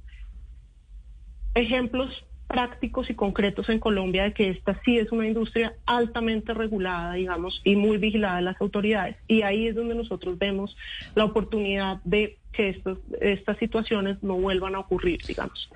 ejemplos 1.54 2.26
prácticos 2.48 3.10
y 3.10 3.14
concretos 3.14 3.70
en 3.70 3.80
Colombia 3.80 4.24
de 4.24 4.34
que 4.34 4.50
esta 4.50 4.80
sí 4.84 4.98
es 4.98 5.12
una 5.14 5.26
industria 5.26 5.74
altamente 5.86 6.54
regulada, 6.54 7.14
digamos, 7.14 7.62
y 7.64 7.78
muy 7.78 7.98
vigilada 7.98 8.38
de 8.38 8.42
las 8.42 8.60
autoridades. 8.60 9.16
Y 9.30 9.44
ahí 9.44 9.68
es 9.68 9.76
donde 9.76 9.96
nosotros 9.96 10.38
vemos 10.38 10.76
la 11.16 11.24
oportunidad 11.24 12.02
de 12.04 12.38
que 12.52 12.82
estas 13.22 13.58
situaciones 13.58 14.22
no 14.22 14.36
vuelvan 14.36 14.76
a 14.76 14.80
ocurrir, 14.80 15.22
digamos. 15.26 15.70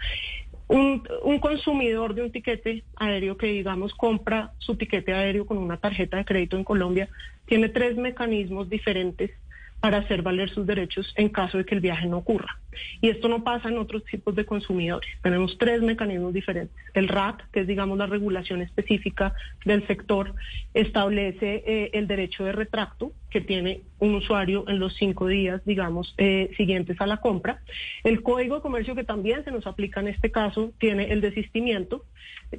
Un, 0.67 1.03
consumidor 1.39 2.15
de 2.15 2.23
un 2.23 2.31
tiquete 2.31 2.83
aéreo 2.95 3.37
que, 3.37 3.47
digamos, 3.47 3.93
compra 3.93 4.53
su 4.57 4.75
tiquete 4.75 5.13
aéreo 5.13 5.45
con 5.45 5.57
una 5.57 5.77
tarjeta 5.77 6.17
de 6.17 6.25
crédito 6.25 6.57
en 6.57 6.63
Colombia, 6.63 7.07
tiene 7.45 7.69
tres 7.69 7.97
mecanismos 7.97 8.67
diferentes 8.69 9.31
para 9.79 9.97
hacer 9.97 10.23
valer 10.23 10.49
sus 10.49 10.65
derechos 10.65 11.13
en 11.15 11.29
caso 11.29 11.59
de 11.59 11.65
que 11.65 11.75
el 11.75 11.81
viaje 11.81 12.07
no 12.07 12.17
ocurra. 12.17 12.57
Y 13.01 13.09
esto 13.09 13.27
no 13.27 13.43
pasa 13.43 13.69
en 13.69 13.77
otros 13.77 14.03
tipos 14.05 14.35
de 14.35 14.45
consumidores. 14.45 15.09
Tenemos 15.21 15.57
tres 15.57 15.81
mecanismos 15.81 16.33
diferentes. 16.33 16.75
El 16.93 17.07
RAC, 17.07 17.49
que 17.51 17.61
es, 17.61 17.67
digamos, 17.67 17.97
la 17.97 18.05
regulación 18.05 18.61
específica 18.61 19.33
del 19.65 19.85
sector, 19.87 20.33
establece 20.73 21.63
eh, 21.65 21.89
el 21.93 22.07
derecho 22.07 22.43
de 22.43 22.51
retracto, 22.51 23.11
que 23.29 23.41
tiene 23.41 23.81
un 23.99 24.15
usuario 24.15 24.63
en 24.69 24.79
los 24.79 24.95
cinco 24.95 25.27
días, 25.27 25.61
digamos, 25.65 26.13
eh, 26.17 26.51
siguientes 26.55 26.99
a 27.01 27.05
la 27.05 27.17
compra. 27.17 27.59
El 28.03 28.23
Código 28.23 28.55
de 28.55 28.61
Comercio, 28.61 28.95
que 28.95 29.03
también 29.03 29.43
se 29.43 29.51
nos 29.51 29.67
aplica 29.67 29.99
en 29.99 30.07
este 30.07 30.31
caso, 30.31 30.71
tiene 30.79 31.11
el 31.11 31.19
desistimiento, 31.19 32.05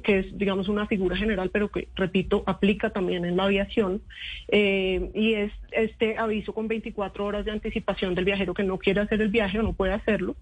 que 0.03 0.19
es, 0.19 0.37
digamos, 0.37 0.67
una 0.67 0.85
figura 0.85 1.15
general, 1.15 1.49
pero 1.51 1.69
que, 1.69 1.87
repito, 1.95 2.43
aplica 2.45 2.91
también 2.91 3.25
en 3.25 3.37
la 3.37 3.45
aviación. 3.45 4.01
Eh, 4.49 5.09
y 5.15 5.33
es 5.33 5.51
este 5.71 6.17
aviso 6.17 6.53
con 6.53 6.67
24 6.67 7.25
horas 7.25 7.45
de 7.45 7.51
anticipación 7.51 8.13
del 8.13 8.25
viajero 8.25 8.53
que 8.53 8.63
no 8.63 8.77
quiere 8.77 9.01
hacer 9.01 9.21
el 9.21 9.29
viaje 9.29 9.59
o 9.59 9.63
no 9.63 9.73
puede 9.73 9.93
hacerlo. 10.07 10.35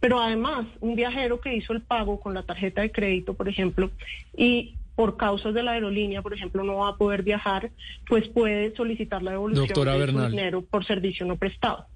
Pero 0.00 0.20
además, 0.20 0.66
un 0.80 0.96
viajero 0.96 1.40
que 1.40 1.54
hizo 1.54 1.72
el 1.72 1.80
pago 1.80 2.20
con 2.20 2.34
la 2.34 2.42
tarjeta 2.42 2.82
de 2.82 2.92
crédito, 2.92 3.34
por 3.34 3.48
ejemplo, 3.48 3.90
y 4.36 4.74
por 4.96 5.16
causas 5.16 5.54
de 5.54 5.62
la 5.62 5.72
aerolínea, 5.72 6.22
por 6.22 6.34
ejemplo, 6.34 6.62
no 6.62 6.76
va 6.76 6.90
a 6.90 6.96
poder 6.96 7.22
viajar, 7.22 7.70
pues 8.06 8.28
puede 8.28 8.74
solicitar 8.76 9.22
la 9.22 9.32
devolución 9.32 9.66
de 9.66 10.12
su 10.12 10.28
dinero 10.28 10.62
por 10.62 10.84
servicio 10.84 11.26
no 11.26 11.36
prestado. 11.36 11.86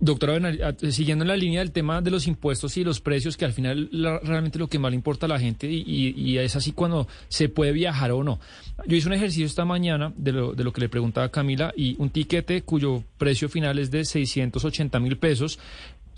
Doctora 0.00 0.34
Bernal, 0.34 0.60
ah, 0.62 0.90
siguiendo 0.92 1.24
en 1.24 1.28
la 1.28 1.36
línea 1.36 1.58
del 1.58 1.72
tema 1.72 2.00
de 2.00 2.12
los 2.12 2.28
impuestos 2.28 2.76
y 2.76 2.84
los 2.84 3.00
precios, 3.00 3.36
que 3.36 3.44
al 3.44 3.52
final 3.52 3.90
realmente 4.22 4.56
lo 4.56 4.68
que 4.68 4.78
más 4.78 4.92
le 4.92 4.96
importa 4.96 5.26
a 5.26 5.28
la 5.28 5.40
gente 5.40 5.66
y, 5.68 6.38
es 6.38 6.54
así 6.54 6.70
cuando 6.70 7.08
se 7.26 7.48
puede 7.48 7.72
viajar 7.72 8.12
o 8.12 8.22
no. 8.22 8.38
Yo 8.86 8.96
hice 8.96 9.08
un 9.08 9.14
ejercicio 9.14 9.44
esta 9.44 9.64
mañana 9.64 10.12
de 10.16 10.30
lo, 10.30 10.52
de 10.52 10.62
lo 10.62 10.72
que 10.72 10.82
le 10.82 10.88
preguntaba 10.88 11.30
Camila 11.30 11.72
y 11.76 11.96
un 11.98 12.10
tiquete 12.10 12.62
cuyo 12.62 13.02
precio 13.18 13.48
final 13.48 13.80
es 13.80 13.90
de 13.90 14.04
680 14.04 15.00
mil 15.00 15.18
pesos 15.18 15.58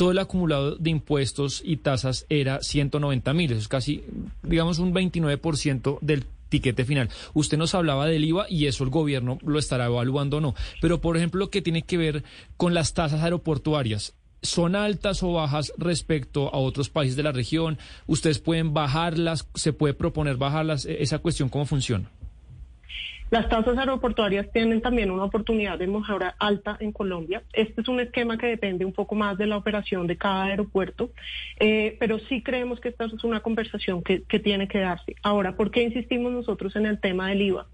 todo 0.00 0.12
el 0.12 0.18
acumulado 0.18 0.76
de 0.76 0.88
impuestos 0.88 1.60
y 1.62 1.76
tasas 1.76 2.24
era 2.30 2.62
190 2.62 3.34
mil, 3.34 3.52
eso 3.52 3.60
es 3.60 3.68
casi, 3.68 4.02
digamos, 4.42 4.78
un 4.78 4.94
29% 4.94 5.98
del 6.00 6.24
tiquete 6.48 6.86
final. 6.86 7.10
Usted 7.34 7.58
nos 7.58 7.74
hablaba 7.74 8.06
del 8.06 8.24
IVA 8.24 8.46
y 8.48 8.64
eso 8.64 8.82
el 8.82 8.88
gobierno 8.88 9.36
lo 9.42 9.58
estará 9.58 9.84
evaluando 9.84 10.38
o 10.38 10.40
no. 10.40 10.54
Pero, 10.80 11.02
por 11.02 11.18
ejemplo, 11.18 11.40
lo 11.40 11.50
que 11.50 11.60
tiene 11.60 11.82
que 11.82 11.98
ver 11.98 12.24
con 12.56 12.72
las 12.72 12.94
tasas 12.94 13.22
aeroportuarias. 13.22 14.14
¿Son 14.40 14.74
altas 14.74 15.22
o 15.22 15.34
bajas 15.34 15.70
respecto 15.76 16.48
a 16.54 16.56
otros 16.56 16.88
países 16.88 17.16
de 17.16 17.22
la 17.22 17.32
región? 17.32 17.76
¿Ustedes 18.06 18.38
pueden 18.38 18.72
bajarlas? 18.72 19.48
¿Se 19.54 19.74
puede 19.74 19.92
proponer 19.92 20.38
bajarlas? 20.38 20.86
¿E-, 20.86 21.02
¿Esa 21.02 21.18
cuestión 21.18 21.50
cómo 21.50 21.66
funciona? 21.66 22.10
Las 23.30 23.48
tasas 23.48 23.78
aeroportuarias 23.78 24.50
tienen 24.52 24.80
también 24.80 25.08
una 25.12 25.22
oportunidad 25.22 25.78
de 25.78 25.86
mejora 25.86 26.34
alta 26.40 26.76
en 26.80 26.90
Colombia. 26.90 27.44
Este 27.52 27.80
es 27.80 27.86
un 27.86 28.00
esquema 28.00 28.36
que 28.36 28.48
depende 28.48 28.84
un 28.84 28.92
poco 28.92 29.14
más 29.14 29.38
de 29.38 29.46
la 29.46 29.56
operación 29.56 30.08
de 30.08 30.16
cada 30.16 30.46
aeropuerto, 30.46 31.12
eh, 31.60 31.96
pero 32.00 32.18
sí 32.18 32.42
creemos 32.42 32.80
que 32.80 32.88
esta 32.88 33.04
es 33.04 33.22
una 33.22 33.38
conversación 33.38 34.02
que, 34.02 34.24
que 34.24 34.40
tiene 34.40 34.66
que 34.66 34.80
darse. 34.80 35.14
Ahora, 35.22 35.54
¿por 35.54 35.70
qué 35.70 35.84
insistimos 35.84 36.32
nosotros 36.32 36.74
en 36.74 36.86
el 36.86 36.98
tema 36.98 37.28
del 37.28 37.42
IVA? 37.42 37.68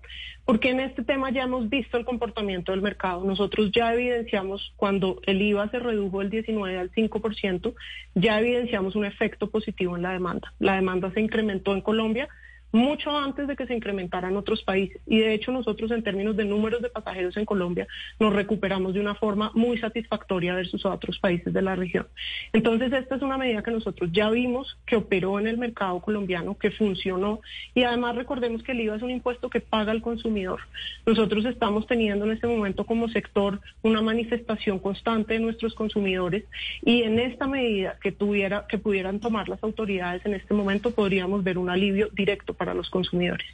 Porque 0.45 0.69
en 0.69 0.81
este 0.81 1.03
tema 1.03 1.31
ya 1.31 1.45
hemos 1.45 1.71
visto 1.71 1.97
el 1.97 2.05
comportamiento 2.05 2.73
del 2.73 2.83
mercado. 2.83 3.25
Nosotros 3.25 3.73
ya 3.73 3.95
evidenciamos 3.95 4.75
cuando 4.77 5.23
el 5.25 5.41
IVA 5.41 5.71
se 5.71 5.79
redujo 5.79 6.21
del 6.21 6.29
19 6.29 6.79
al 6.79 6.93
5%, 6.93 7.75
ya 8.15 8.41
evidenciamos 8.41 8.95
un 8.95 9.07
efecto 9.07 9.49
positivo 9.49 9.97
en 9.97 10.03
la 10.03 10.13
demanda. 10.13 10.53
La 10.59 10.75
demanda 10.77 11.11
se 11.13 11.21
incrementó 11.23 11.73
en 11.73 11.81
Colombia 11.81 12.29
mucho 12.73 13.17
antes 13.17 13.47
de 13.47 13.57
que 13.57 13.67
se 13.67 13.75
incrementaran 13.75 14.37
otros 14.37 14.63
países. 14.63 15.01
Y 15.07 15.19
de 15.19 15.35
hecho 15.35 15.53
nosotros 15.53 15.91
en 15.91 16.03
términos 16.03 16.37
de 16.37 16.45
números 16.45 16.83
de 16.83 16.91
pasajeros 16.91 17.37
en 17.37 17.45
Colombia 17.45 17.87
nos 18.19 18.33
recuperamos 18.33 18.95
de 18.95 19.01
una 19.01 19.15
forma 19.15 19.51
muy 19.55 19.79
satisfactoria 19.79 20.55
versus 20.55 20.85
otros 20.85 21.19
países 21.19 21.53
de 21.53 21.63
la 21.63 21.77
región. 21.77 22.07
Entonces 22.53 22.93
esta 22.93 23.17
es 23.17 23.23
una 23.23 23.39
medida 23.39 23.63
que 23.63 23.71
nosotros 23.71 24.11
ya 24.13 24.31
vimos 24.31 24.79
que 24.87 24.97
operó 24.97 25.39
en 25.39 25.47
el 25.47 25.59
mercado 25.59 26.01
colombiano, 26.01 26.57
que 26.59 26.71
funcionó 26.71 27.41
y 27.75 27.85
además 27.85 28.17
recordemos 28.17 28.63
que 28.63 28.73
el 28.73 28.81
IVA 28.81 28.97
es 28.97 29.03
un 29.03 29.11
impuesto 29.11 29.49
que 29.49 29.61
paga 29.61 29.93
el 29.93 30.03
consumidor. 30.03 30.61
Nosotros 31.07 31.45
estamos 31.45 31.87
teniendo 31.87 32.25
en 32.25 32.33
este 32.33 32.47
momento 32.47 32.85
como 32.85 33.09
sector 33.09 33.61
una 33.83 34.03
manifestación 34.03 34.79
constante 34.79 35.35
de 35.35 35.41
nuestros 35.41 35.75
consumidores 35.75 36.45
y 36.83 37.03
en 37.03 37.19
esta 37.19 37.47
medida 37.47 37.97
que 38.01 38.13
tuviera 38.13 38.67
que 38.69 38.79
pudieran 38.79 39.21
tomar 39.21 39.49
las 39.49 39.63
autoridades 39.63 40.25
en 40.27 40.35
este 40.35 40.55
momento 40.55 40.91
podríamos 40.91 41.43
ver 41.45 41.59
un 41.59 41.71
alivio 41.71 42.09
directo 42.13 42.55
para 42.57 42.75
los 42.75 42.91
consumidores. 42.91 43.47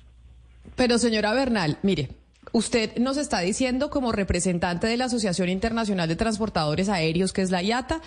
Pero 0.77 0.99
señora 0.99 1.33
Bernal, 1.33 1.79
mire, 1.83 2.09
usted 2.53 2.97
nos 2.99 3.17
está 3.17 3.41
diciendo 3.41 3.89
como 3.89 4.13
representante 4.13 4.87
de 4.87 4.97
la 4.97 5.07
Asociación 5.07 5.49
Internacional 5.49 6.09
de 6.09 6.17
Transportadores 6.17 6.89
Aéreos, 6.89 7.33
que 7.33 7.43
es 7.43 7.51
la 7.51 7.63
IATA, 7.63 8.01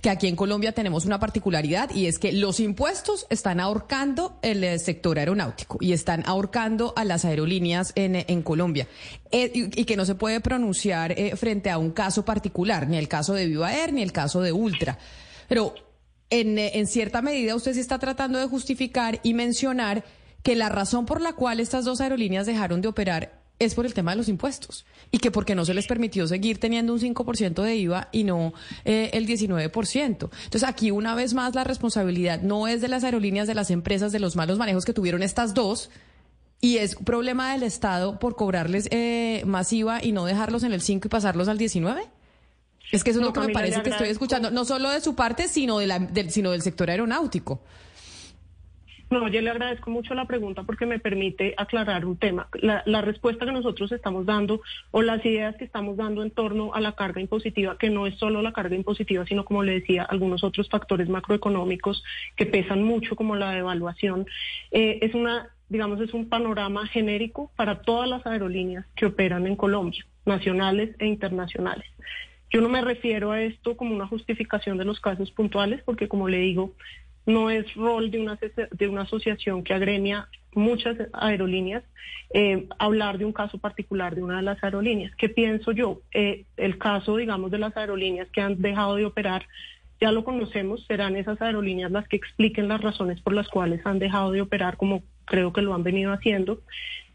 que 0.00 0.10
aquí 0.10 0.28
en 0.28 0.36
Colombia 0.36 0.72
tenemos 0.72 1.04
una 1.04 1.20
particularidad 1.20 1.90
y 1.94 2.06
es 2.06 2.18
que 2.18 2.32
los 2.32 2.58
impuestos 2.60 3.26
están 3.30 3.60
ahorcando 3.60 4.38
el 4.42 4.64
eh, 4.64 4.78
sector 4.78 5.18
aeronáutico 5.18 5.78
y 5.80 5.92
están 5.92 6.22
ahorcando 6.26 6.92
a 6.96 7.04
las 7.04 7.24
aerolíneas 7.24 7.92
en, 7.94 8.42
Colombia 8.42 8.88
eh, 9.30 9.50
y, 9.54 9.84
que 9.84 9.96
no 9.96 10.04
se 10.04 10.14
puede 10.14 10.40
pronunciar 10.40 11.12
eh, 11.12 11.36
frente 11.36 11.70
a 11.70 11.78
un 11.78 11.92
caso 11.92 12.24
particular, 12.24 12.88
ni 12.88 12.96
el 12.96 13.08
caso 13.08 13.34
de 13.34 13.46
Viva 13.46 13.72
Air 13.72 13.92
ni 13.92 14.02
el 14.02 14.12
caso 14.12 14.40
de 14.40 14.52
Ultra. 14.52 14.98
Pero 15.48 15.74
en, 16.30 16.58
en 16.58 16.86
cierta 16.86 17.22
medida 17.22 17.54
usted 17.54 17.74
se 17.74 17.80
está 17.80 17.98
tratando 17.98 18.38
de 18.38 18.46
justificar 18.46 19.20
y 19.22 19.34
mencionar 19.34 20.02
que 20.42 20.56
la 20.56 20.68
razón 20.68 21.06
por 21.06 21.20
la 21.20 21.34
cual 21.34 21.60
estas 21.60 21.84
dos 21.84 22.00
aerolíneas 22.00 22.46
dejaron 22.46 22.80
de 22.80 22.88
operar 22.88 23.42
es 23.58 23.74
por 23.74 23.86
el 23.86 23.94
tema 23.94 24.12
de 24.12 24.16
los 24.16 24.28
impuestos 24.28 24.84
y 25.10 25.18
que 25.18 25.30
porque 25.30 25.54
no 25.54 25.64
se 25.64 25.74
les 25.74 25.86
permitió 25.86 26.26
seguir 26.26 26.58
teniendo 26.58 26.92
un 26.92 26.98
5% 26.98 27.62
de 27.62 27.76
IVA 27.76 28.08
y 28.10 28.24
no 28.24 28.52
eh, 28.84 29.10
el 29.12 29.26
19%. 29.26 29.70
Entonces 30.04 30.64
aquí 30.64 30.90
una 30.90 31.14
vez 31.14 31.34
más 31.34 31.54
la 31.54 31.64
responsabilidad 31.64 32.40
no 32.42 32.66
es 32.66 32.80
de 32.80 32.88
las 32.88 33.04
aerolíneas, 33.04 33.46
de 33.46 33.54
las 33.54 33.70
empresas, 33.70 34.10
de 34.12 34.18
los 34.18 34.36
malos 34.36 34.58
manejos 34.58 34.84
que 34.84 34.92
tuvieron 34.92 35.22
estas 35.22 35.54
dos 35.54 35.90
y 36.60 36.78
es 36.78 36.94
problema 36.96 37.52
del 37.52 37.62
Estado 37.64 38.18
por 38.18 38.36
cobrarles 38.36 38.88
eh, 38.90 39.42
más 39.46 39.72
IVA 39.72 40.02
y 40.02 40.12
no 40.12 40.24
dejarlos 40.24 40.62
en 40.62 40.72
el 40.72 40.80
5 40.80 41.08
y 41.08 41.10
pasarlos 41.10 41.48
al 41.48 41.58
19. 41.58 42.02
Es 42.92 43.02
que 43.02 43.10
eso 43.10 43.20
es 43.20 43.26
lo 43.26 43.32
que 43.32 43.40
me 43.40 43.48
parece 43.48 43.82
que 43.82 43.90
estoy 43.90 44.08
escuchando, 44.08 44.50
no 44.50 44.64
solo 44.64 44.90
de 44.90 45.00
su 45.00 45.14
parte, 45.14 45.48
sino, 45.48 45.78
de 45.78 45.86
la, 45.86 45.98
del, 45.98 46.30
sino 46.30 46.50
del 46.50 46.62
sector 46.62 46.90
aeronáutico. 46.90 47.60
No, 49.12 49.28
yo 49.28 49.42
le 49.42 49.50
agradezco 49.50 49.90
mucho 49.90 50.14
la 50.14 50.24
pregunta 50.24 50.62
porque 50.62 50.86
me 50.86 50.98
permite 50.98 51.52
aclarar 51.58 52.06
un 52.06 52.16
tema. 52.16 52.48
La, 52.54 53.02
respuesta 53.02 53.44
que 53.44 53.52
nosotros 53.52 53.92
estamos 53.92 54.24
dando 54.24 54.62
o 54.90 55.02
las 55.02 55.22
ideas 55.26 55.54
que 55.56 55.66
estamos 55.66 55.98
dando 55.98 56.22
en 56.22 56.30
torno 56.30 56.72
a 56.72 56.80
la 56.80 56.92
carga 56.92 57.20
impositiva, 57.20 57.76
que 57.76 57.90
no 57.90 58.06
es 58.06 58.18
solo 58.18 58.40
la 58.40 58.54
carga 58.54 58.74
impositiva, 58.74 59.26
sino 59.26 59.44
como 59.44 59.64
le 59.64 59.80
decía, 59.80 60.04
algunos 60.04 60.42
otros 60.42 60.70
factores 60.70 61.10
macroeconómicos 61.10 62.02
que 62.36 62.46
pesan 62.46 62.84
mucho, 62.84 63.14
como 63.14 63.36
la 63.36 63.50
devaluación, 63.50 64.24
eh, 64.70 65.00
es 65.02 65.14
una, 65.14 65.50
digamos, 65.68 66.00
es 66.00 66.14
un 66.14 66.30
panorama 66.30 66.86
genérico 66.86 67.52
para 67.54 67.82
todas 67.82 68.08
las 68.08 68.26
aerolíneas 68.26 68.86
que 68.96 69.04
operan 69.04 69.46
en 69.46 69.56
Colombia, 69.56 70.06
nacionales 70.24 70.96
e 70.98 71.04
internacionales. 71.04 71.84
Yo 72.52 72.60
no 72.60 72.68
me 72.68 72.82
refiero 72.82 73.32
a 73.32 73.40
esto 73.40 73.78
como 73.78 73.94
una 73.94 74.06
justificación 74.06 74.76
de 74.76 74.84
los 74.84 75.00
casos 75.00 75.30
puntuales, 75.30 75.82
porque 75.84 76.06
como 76.06 76.28
le 76.28 76.36
digo, 76.38 76.74
no 77.26 77.50
es 77.50 77.72
rol 77.74 78.10
de 78.10 78.20
una, 78.20 78.38
de 78.70 78.88
una 78.88 79.02
asociación 79.02 79.62
que 79.62 79.74
agremia 79.74 80.28
muchas 80.54 80.96
aerolíneas 81.12 81.82
eh, 82.34 82.66
hablar 82.78 83.18
de 83.18 83.26
un 83.26 83.32
caso 83.32 83.58
particular 83.58 84.14
de 84.14 84.22
una 84.22 84.36
de 84.36 84.42
las 84.42 84.62
aerolíneas. 84.64 85.14
¿Qué 85.16 85.28
pienso 85.28 85.72
yo? 85.72 86.00
Eh, 86.12 86.44
el 86.56 86.78
caso, 86.78 87.16
digamos, 87.16 87.50
de 87.50 87.58
las 87.58 87.76
aerolíneas 87.76 88.28
que 88.30 88.40
han 88.40 88.60
dejado 88.62 88.96
de 88.96 89.04
operar, 89.04 89.46
ya 90.00 90.10
lo 90.12 90.24
conocemos, 90.24 90.84
serán 90.86 91.14
esas 91.16 91.40
aerolíneas 91.42 91.90
las 91.90 92.08
que 92.08 92.16
expliquen 92.16 92.68
las 92.68 92.80
razones 92.80 93.20
por 93.20 93.34
las 93.34 93.48
cuales 93.48 93.84
han 93.84 93.98
dejado 93.98 94.32
de 94.32 94.40
operar 94.40 94.78
como 94.78 95.02
creo 95.26 95.52
que 95.52 95.62
lo 95.62 95.74
han 95.74 95.82
venido 95.82 96.12
haciendo. 96.12 96.62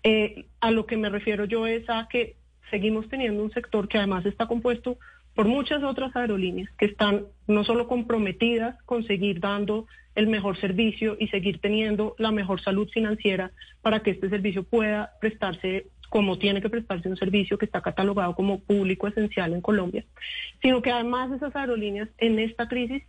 Eh, 0.04 0.46
a 0.62 0.70
lo 0.70 0.86
que 0.86 0.98
me 0.98 1.10
refiero 1.10 1.46
yo 1.46 1.66
es 1.66 1.90
a 1.90 2.08
que 2.10 2.36
seguimos 2.70 3.10
teniendo 3.10 3.44
un 3.44 3.52
sector 3.52 3.88
que 3.88 3.98
además 3.98 4.26
está 4.26 4.46
compuesto 4.46 5.00
por 5.38 5.48
muchas 5.48 5.84
otras 5.84 6.16
aerolíneas 6.16 6.68
que 6.80 6.88
están 6.88 7.28
no 7.46 7.64
solo 7.64 7.88
comprometidas 7.88 8.82
con 8.86 9.06
seguir 9.06 9.40
dando 9.40 9.86
el 10.16 10.26
mejor 10.26 10.60
servicio 10.60 11.16
y 11.20 11.28
seguir 11.28 11.60
teniendo 11.60 12.16
la 12.18 12.32
mejor 12.32 12.60
salud 12.60 12.90
financiera 12.90 13.52
para 13.84 14.00
que 14.00 14.10
este 14.10 14.30
servicio 14.30 14.64
pueda 14.64 15.12
prestarse 15.22 15.86
como 16.10 16.40
tiene 16.40 16.60
que 16.60 16.72
prestarse 16.72 17.08
un 17.08 17.18
servicio 17.18 17.60
que 17.60 17.66
está 17.66 17.82
catalogado 17.82 18.34
como 18.34 18.62
público 18.62 19.08
esencial 19.08 19.54
en 19.54 19.62
Colombia, 19.62 20.06
sino 20.64 20.82
que 20.82 20.90
además 20.90 21.32
esas 21.32 21.56
aerolíneas 21.56 22.10
en 22.18 22.40
esta 22.40 22.68
crisis 22.68 23.04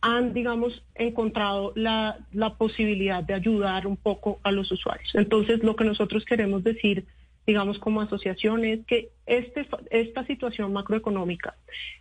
han, 0.00 0.32
digamos, 0.32 0.84
encontrado 0.94 1.72
la, 1.74 2.18
la 2.32 2.54
posibilidad 2.54 3.24
de 3.24 3.34
ayudar 3.34 3.88
un 3.88 3.96
poco 3.96 4.38
a 4.44 4.52
los 4.52 4.70
usuarios. 4.70 5.12
Entonces, 5.14 5.64
lo 5.64 5.74
que 5.74 5.84
nosotros 5.84 6.24
queremos 6.24 6.62
decir 6.62 7.04
digamos, 7.46 7.78
como 7.78 8.00
asociación 8.00 8.64
es 8.64 8.84
que 8.86 9.10
este, 9.26 9.66
esta 9.90 10.26
situación 10.26 10.72
macroeconómica, 10.72 11.56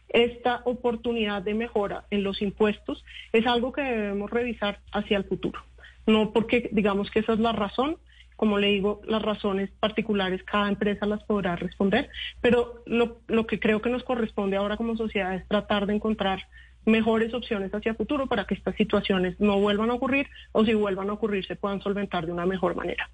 esta 0.09 0.61
oportunidad 0.65 1.41
de 1.41 1.53
mejora 1.53 2.05
en 2.11 2.23
los 2.23 2.41
impuestos 2.41 3.03
es 3.31 3.45
algo 3.47 3.71
que 3.71 3.81
debemos 3.81 4.29
revisar 4.29 4.79
hacia 4.91 5.17
el 5.17 5.25
futuro. 5.25 5.61
No 6.05 6.31
porque 6.33 6.69
digamos 6.71 7.09
que 7.09 7.19
esa 7.19 7.33
es 7.33 7.39
la 7.39 7.51
razón, 7.51 7.97
como 8.35 8.57
le 8.57 8.67
digo, 8.67 9.01
las 9.05 9.21
razones 9.21 9.69
particulares 9.79 10.43
cada 10.43 10.67
empresa 10.67 11.05
las 11.05 11.23
podrá 11.23 11.55
responder, 11.55 12.09
pero 12.41 12.83
lo, 12.85 13.19
lo 13.27 13.47
que 13.47 13.59
creo 13.59 13.81
que 13.81 13.89
nos 13.89 14.03
corresponde 14.03 14.57
ahora 14.57 14.77
como 14.77 14.97
sociedad 14.97 15.35
es 15.35 15.47
tratar 15.47 15.85
de 15.87 15.95
encontrar 15.95 16.47
mejores 16.85 17.33
opciones 17.33 17.73
hacia 17.73 17.91
el 17.91 17.97
futuro 17.97 18.27
para 18.27 18.45
que 18.45 18.55
estas 18.55 18.75
situaciones 18.75 19.39
no 19.39 19.59
vuelvan 19.59 19.89
a 19.89 19.93
ocurrir 19.93 20.27
o 20.51 20.65
si 20.65 20.73
vuelvan 20.73 21.09
a 21.09 21.13
ocurrir 21.13 21.45
se 21.45 21.55
puedan 21.55 21.81
solventar 21.81 22.25
de 22.25 22.31
una 22.31 22.45
mejor 22.45 22.75
manera. 22.75 23.09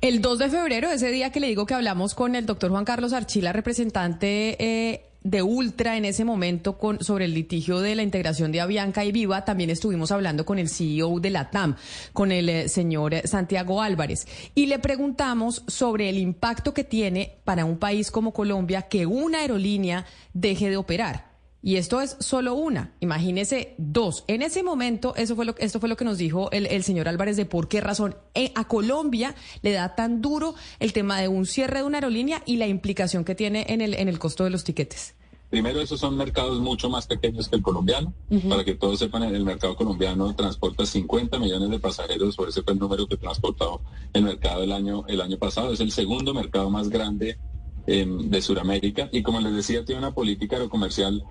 El 0.00 0.20
2 0.20 0.38
de 0.38 0.50
febrero, 0.50 0.90
ese 0.90 1.10
día 1.10 1.30
que 1.30 1.40
le 1.40 1.48
digo 1.48 1.66
que 1.66 1.74
hablamos 1.74 2.14
con 2.14 2.34
el 2.34 2.46
doctor 2.46 2.70
Juan 2.70 2.84
Carlos 2.84 3.12
Archila, 3.12 3.52
representante 3.52 4.56
eh, 4.62 5.06
de 5.24 5.42
Ultra 5.42 5.96
en 5.96 6.04
ese 6.04 6.24
momento 6.24 6.78
con, 6.78 7.02
sobre 7.02 7.24
el 7.24 7.34
litigio 7.34 7.80
de 7.80 7.94
la 7.94 8.02
integración 8.02 8.52
de 8.52 8.60
Avianca 8.60 9.04
y 9.04 9.12
Viva, 9.12 9.44
también 9.44 9.70
estuvimos 9.70 10.12
hablando 10.12 10.44
con 10.44 10.58
el 10.58 10.68
CEO 10.68 11.18
de 11.18 11.30
la 11.30 11.50
TAM, 11.50 11.76
con 12.12 12.30
el 12.30 12.48
eh, 12.48 12.68
señor 12.68 13.14
Santiago 13.24 13.80
Álvarez, 13.80 14.26
y 14.54 14.66
le 14.66 14.78
preguntamos 14.78 15.64
sobre 15.66 16.10
el 16.10 16.18
impacto 16.18 16.74
que 16.74 16.84
tiene 16.84 17.36
para 17.44 17.64
un 17.64 17.78
país 17.78 18.10
como 18.10 18.32
Colombia 18.32 18.82
que 18.82 19.06
una 19.06 19.38
aerolínea 19.38 20.04
deje 20.34 20.68
de 20.68 20.76
operar. 20.76 21.33
Y 21.66 21.76
esto 21.76 22.02
es 22.02 22.18
solo 22.20 22.52
una, 22.52 22.92
imagínese 23.00 23.74
dos. 23.78 24.24
En 24.28 24.42
ese 24.42 24.62
momento, 24.62 25.14
eso 25.16 25.34
fue 25.34 25.46
lo, 25.46 25.54
esto 25.56 25.80
fue 25.80 25.88
lo 25.88 25.96
que 25.96 26.04
nos 26.04 26.18
dijo 26.18 26.50
el, 26.52 26.84
señor 26.84 27.08
Álvarez 27.08 27.38
de 27.38 27.46
por 27.46 27.68
qué 27.68 27.80
razón 27.80 28.16
eh, 28.34 28.52
a 28.54 28.68
Colombia 28.68 29.34
le 29.62 29.72
da 29.72 29.94
tan 29.94 30.20
duro 30.20 30.54
el 30.78 30.92
tema 30.92 31.18
de 31.22 31.28
un 31.28 31.46
cierre 31.46 31.78
de 31.78 31.84
una 31.84 31.96
aerolínea 31.96 32.42
y 32.44 32.58
la 32.58 32.66
implicación 32.66 33.24
que 33.24 33.34
tiene 33.34 33.64
en 33.70 33.80
el, 33.80 33.94
en 33.94 34.10
el 34.10 34.18
costo 34.18 34.44
de 34.44 34.50
los 34.50 34.62
tiquetes. 34.62 35.14
Primero, 35.48 35.80
esos 35.80 35.98
son 35.98 36.18
mercados 36.18 36.60
mucho 36.60 36.90
más 36.90 37.06
pequeños 37.06 37.48
que 37.48 37.56
el 37.56 37.62
colombiano. 37.62 38.12
Para 38.46 38.62
que 38.62 38.74
todos 38.74 38.98
sepan, 38.98 39.22
el 39.22 39.42
mercado 39.42 39.74
colombiano 39.74 40.36
transporta 40.36 40.84
50 40.84 41.38
millones 41.38 41.70
de 41.70 41.78
pasajeros, 41.78 42.36
por 42.36 42.50
ese 42.50 42.62
fue 42.62 42.74
el 42.74 42.78
número 42.78 43.06
que 43.06 43.16
transportado 43.16 43.80
el 44.12 44.24
mercado 44.24 44.62
el 44.64 44.72
año, 44.72 45.04
el 45.08 45.22
año 45.22 45.38
pasado. 45.38 45.72
Es 45.72 45.80
el 45.80 45.92
segundo 45.92 46.34
mercado 46.34 46.68
más 46.68 46.90
grande 46.90 47.38
em, 47.86 48.28
de 48.28 48.42
Sudamérica. 48.42 49.08
Y 49.12 49.22
como 49.22 49.40
les 49.40 49.54
decía, 49.54 49.82
tiene 49.82 50.00
una 50.00 50.12
política 50.12 50.56
aerocomercial 50.56 51.24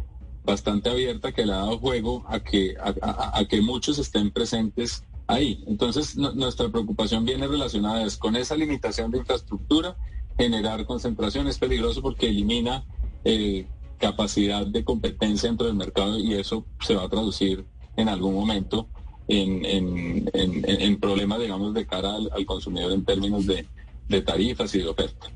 bastante 0.44 0.90
abierta 0.90 1.32
que 1.32 1.46
le 1.46 1.54
ha 1.54 1.58
dado 1.58 1.80
juego 1.80 2.24
a 2.28 2.40
que, 2.40 2.76
a, 2.80 3.44
que 3.50 3.62
muchos 3.62 3.98
estén 4.00 4.32
presentes 4.32 5.04
ahí. 5.28 5.64
Entonces, 5.68 6.18
nuestra 6.18 6.70
preocupación 6.70 7.26
viene 7.26 7.48
relacionada 7.48 8.06
con 8.20 8.36
esa 8.36 8.56
limitación 8.56 9.12
de 9.12 9.20
infraestructura, 9.20 9.96
generar 10.38 10.86
concentración 10.86 11.48
es 11.48 11.58
peligroso 11.58 12.02
porque 12.02 12.28
elimina 12.28 12.84
eh, 13.24 13.68
capacidad 14.00 14.66
de 14.66 14.84
competencia 14.84 15.48
dentro 15.48 15.68
del 15.68 15.76
mercado 15.76 16.20
y 16.20 16.34
eso 16.34 16.66
se 16.82 16.96
va 16.96 17.04
a 17.04 17.10
traducir 17.10 17.66
en 17.96 18.10
algún 18.10 18.34
momento 18.34 18.88
en, 19.28 19.64
en, 20.34 21.00
problemas, 21.00 21.40
digamos, 21.40 21.74
de 21.74 21.86
cara 21.86 22.16
al, 22.16 22.46
consumidor 22.46 22.92
en 22.92 23.06
términos 23.06 23.46
de 23.46 24.22
tarifas 24.22 24.76
y 24.76 24.80
de 24.80 24.88
oferta. 24.90 25.32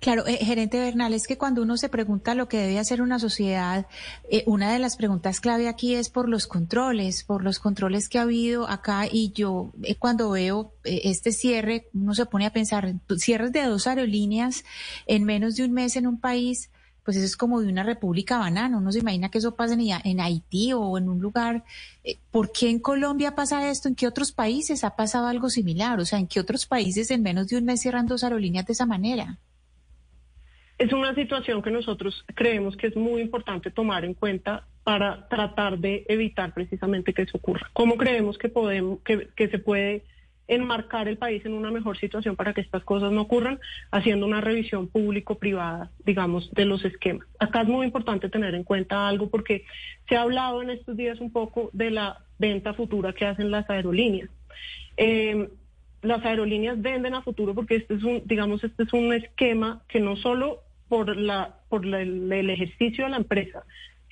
Claro, 0.00 0.26
eh, 0.26 0.38
gerente 0.44 0.78
Bernal, 0.78 1.12
es 1.12 1.26
que 1.26 1.38
cuando 1.38 1.62
uno 1.62 1.76
se 1.76 1.88
pregunta 1.88 2.34
lo 2.34 2.48
que 2.48 2.58
debe 2.58 2.78
hacer 2.78 3.02
una 3.02 3.18
sociedad, 3.18 3.86
eh, 4.30 4.42
una 4.46 4.72
de 4.72 4.78
las 4.78 4.96
preguntas 4.96 5.40
clave 5.40 5.68
aquí 5.68 5.94
es 5.94 6.08
por 6.08 6.28
los 6.28 6.46
controles, 6.46 7.24
por 7.24 7.42
los 7.42 7.58
controles 7.58 8.08
que 8.08 8.18
ha 8.18 8.22
habido 8.22 8.68
acá 8.68 9.06
y 9.10 9.32
yo 9.32 9.72
eh, 9.82 9.96
cuando 9.96 10.30
veo 10.30 10.72
este 10.84 11.32
cierre, 11.32 11.88
uno 11.94 12.14
se 12.14 12.26
pone 12.26 12.46
a 12.46 12.52
pensar, 12.52 12.94
cierres 13.18 13.52
de 13.52 13.62
dos 13.64 13.86
aerolíneas 13.86 14.64
en 15.06 15.24
menos 15.24 15.56
de 15.56 15.64
un 15.64 15.72
mes 15.72 15.96
en 15.96 16.06
un 16.06 16.20
país, 16.20 16.70
pues 17.06 17.16
eso 17.16 17.24
es 17.24 17.36
como 17.36 17.60
de 17.60 17.68
una 17.68 17.84
república 17.84 18.36
banana. 18.36 18.76
Uno 18.76 18.90
se 18.90 18.98
imagina 18.98 19.30
que 19.30 19.38
eso 19.38 19.54
pasa 19.54 19.74
en, 19.74 19.80
en 19.80 20.20
Haití 20.20 20.72
o 20.72 20.98
en 20.98 21.08
un 21.08 21.20
lugar. 21.20 21.62
¿Por 22.32 22.50
qué 22.50 22.68
en 22.68 22.80
Colombia 22.80 23.36
pasa 23.36 23.70
esto? 23.70 23.88
¿En 23.88 23.94
qué 23.94 24.08
otros 24.08 24.32
países 24.32 24.82
ha 24.82 24.96
pasado 24.96 25.28
algo 25.28 25.48
similar? 25.48 26.00
O 26.00 26.04
sea, 26.04 26.18
¿en 26.18 26.26
qué 26.26 26.40
otros 26.40 26.66
países 26.66 27.12
en 27.12 27.22
menos 27.22 27.46
de 27.46 27.58
un 27.58 27.64
mes 27.64 27.80
cierran 27.80 28.06
dos 28.06 28.24
aerolíneas 28.24 28.66
de 28.66 28.72
esa 28.72 28.86
manera? 28.86 29.38
Es 30.78 30.92
una 30.92 31.14
situación 31.14 31.62
que 31.62 31.70
nosotros 31.70 32.24
creemos 32.34 32.76
que 32.76 32.88
es 32.88 32.96
muy 32.96 33.22
importante 33.22 33.70
tomar 33.70 34.04
en 34.04 34.14
cuenta 34.14 34.66
para 34.82 35.28
tratar 35.28 35.78
de 35.78 36.04
evitar 36.08 36.52
precisamente 36.52 37.14
que 37.14 37.22
eso 37.22 37.38
ocurra. 37.38 37.70
¿Cómo 37.72 37.96
creemos 37.96 38.36
que 38.36 38.48
podemos, 38.48 38.98
que, 39.02 39.48
se 39.48 39.58
puede 39.60 40.02
enmarcar 40.48 41.08
el 41.08 41.18
país 41.18 41.44
en 41.44 41.54
una 41.54 41.70
mejor 41.70 41.98
situación 41.98 42.36
para 42.36 42.52
que 42.52 42.60
estas 42.60 42.84
cosas 42.84 43.12
no 43.12 43.22
ocurran, 43.22 43.58
haciendo 43.90 44.26
una 44.26 44.40
revisión 44.40 44.88
público-privada, 44.88 45.90
digamos, 46.04 46.52
de 46.52 46.64
los 46.64 46.84
esquemas. 46.84 47.26
Acá 47.38 47.62
es 47.62 47.68
muy 47.68 47.86
importante 47.86 48.28
tener 48.28 48.54
en 48.54 48.64
cuenta 48.64 49.08
algo 49.08 49.28
porque 49.28 49.64
se 50.08 50.16
ha 50.16 50.22
hablado 50.22 50.62
en 50.62 50.70
estos 50.70 50.96
días 50.96 51.20
un 51.20 51.32
poco 51.32 51.70
de 51.72 51.90
la 51.90 52.18
venta 52.38 52.74
futura 52.74 53.12
que 53.12 53.26
hacen 53.26 53.50
las 53.50 53.68
aerolíneas. 53.68 54.30
Eh, 54.96 55.48
las 56.02 56.24
aerolíneas 56.24 56.80
venden 56.80 57.14
a 57.14 57.22
futuro 57.22 57.54
porque 57.54 57.76
este 57.76 57.94
es 57.94 58.02
un, 58.02 58.22
digamos, 58.24 58.62
este 58.62 58.84
es 58.84 58.92
un 58.92 59.12
esquema 59.12 59.82
que 59.88 60.00
no 60.00 60.16
solo 60.16 60.62
por, 60.88 61.16
la, 61.16 61.56
por 61.68 61.84
el, 61.84 62.50
ejercicio 62.50 63.04
de 63.04 63.10
la 63.10 63.16
empresa, 63.16 63.64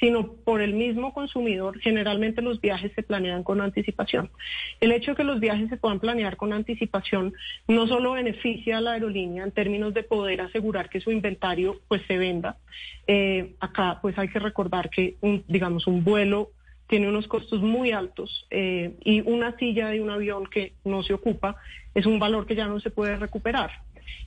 sino 0.05 0.35
por 0.35 0.61
el 0.61 0.75
mismo 0.75 1.15
consumidor, 1.15 1.81
generalmente 1.81 2.43
los 2.43 2.61
viajes 2.61 2.93
se 2.95 3.03
planean 3.03 3.43
con 3.43 3.63
anticipación. 3.63 4.31
El 4.79 4.93
hecho 4.93 5.13
de 5.13 5.17
que 5.17 5.25
los 5.25 5.41
viajes 5.41 5.71
se 5.71 5.79
puedan 5.79 5.99
planear 5.99 6.37
con 6.37 6.53
anticipación 6.53 7.33
no 7.69 7.87
solo 7.87 8.13
beneficia 8.13 8.77
a 8.77 8.81
la 8.83 8.93
aerolínea 8.93 9.45
en 9.45 9.51
términos 9.51 9.95
de 9.95 10.03
poder 10.03 10.43
asegurar 10.43 10.91
que 10.91 11.01
su 11.01 11.11
inventario 11.11 11.81
pues 11.89 12.03
se 12.07 12.19
venda. 12.19 12.59
Eh, 13.07 13.55
acá 13.61 13.99
pues 14.03 14.19
hay 14.19 14.29
que 14.29 14.41
recordar 14.41 14.91
que 14.91 15.17
un, 15.23 15.43
digamos 15.49 15.87
un 15.87 16.05
vuelo 16.05 16.51
tiene 16.87 17.09
unos 17.09 17.27
costos 17.27 17.63
muy 17.63 17.93
altos 17.93 18.47
eh, 18.51 18.97
y 19.07 19.23
una 19.23 19.57
silla 19.57 19.89
de 19.89 20.03
un 20.03 20.11
avión 20.11 20.45
que 20.45 20.75
no 20.85 21.03
se 21.03 21.15
ocupa 21.15 21.57
es 21.95 22.05
un 22.05 22.19
valor 22.19 22.45
que 22.45 22.57
ya 22.57 22.67
no 22.67 22.79
se 22.79 22.91
puede 22.91 23.17
recuperar. 23.17 23.71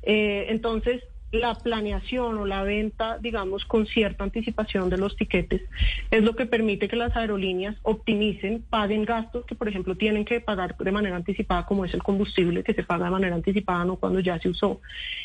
Eh, 0.01 0.47
entonces, 0.49 1.03
la 1.31 1.55
planeación 1.55 2.37
o 2.37 2.45
la 2.45 2.63
venta, 2.63 3.17
digamos, 3.17 3.65
con 3.65 3.85
cierta 3.85 4.23
anticipación 4.23 4.89
de 4.89 4.97
los 4.97 5.15
tiquetes, 5.15 5.61
es 6.09 6.23
lo 6.23 6.35
que 6.35 6.45
permite 6.45 6.87
que 6.87 6.95
las 6.95 7.15
aerolíneas 7.15 7.75
optimicen, 7.83 8.63
paguen 8.69 9.03
gastos 9.03 9.45
que, 9.45 9.55
por 9.55 9.67
ejemplo, 9.67 9.95
tienen 9.95 10.25
que 10.25 10.39
pagar 10.39 10.77
de 10.77 10.91
manera 10.91 11.15
anticipada, 11.15 11.65
como 11.65 11.85
es 11.85 11.93
el 11.93 12.03
combustible, 12.03 12.63
que 12.63 12.73
se 12.73 12.83
paga 12.83 13.05
de 13.05 13.11
manera 13.11 13.35
anticipada, 13.35 13.83
no 13.83 13.97
cuando 13.97 14.19
ya 14.19 14.39
se 14.39 14.49
usó. 14.49 14.79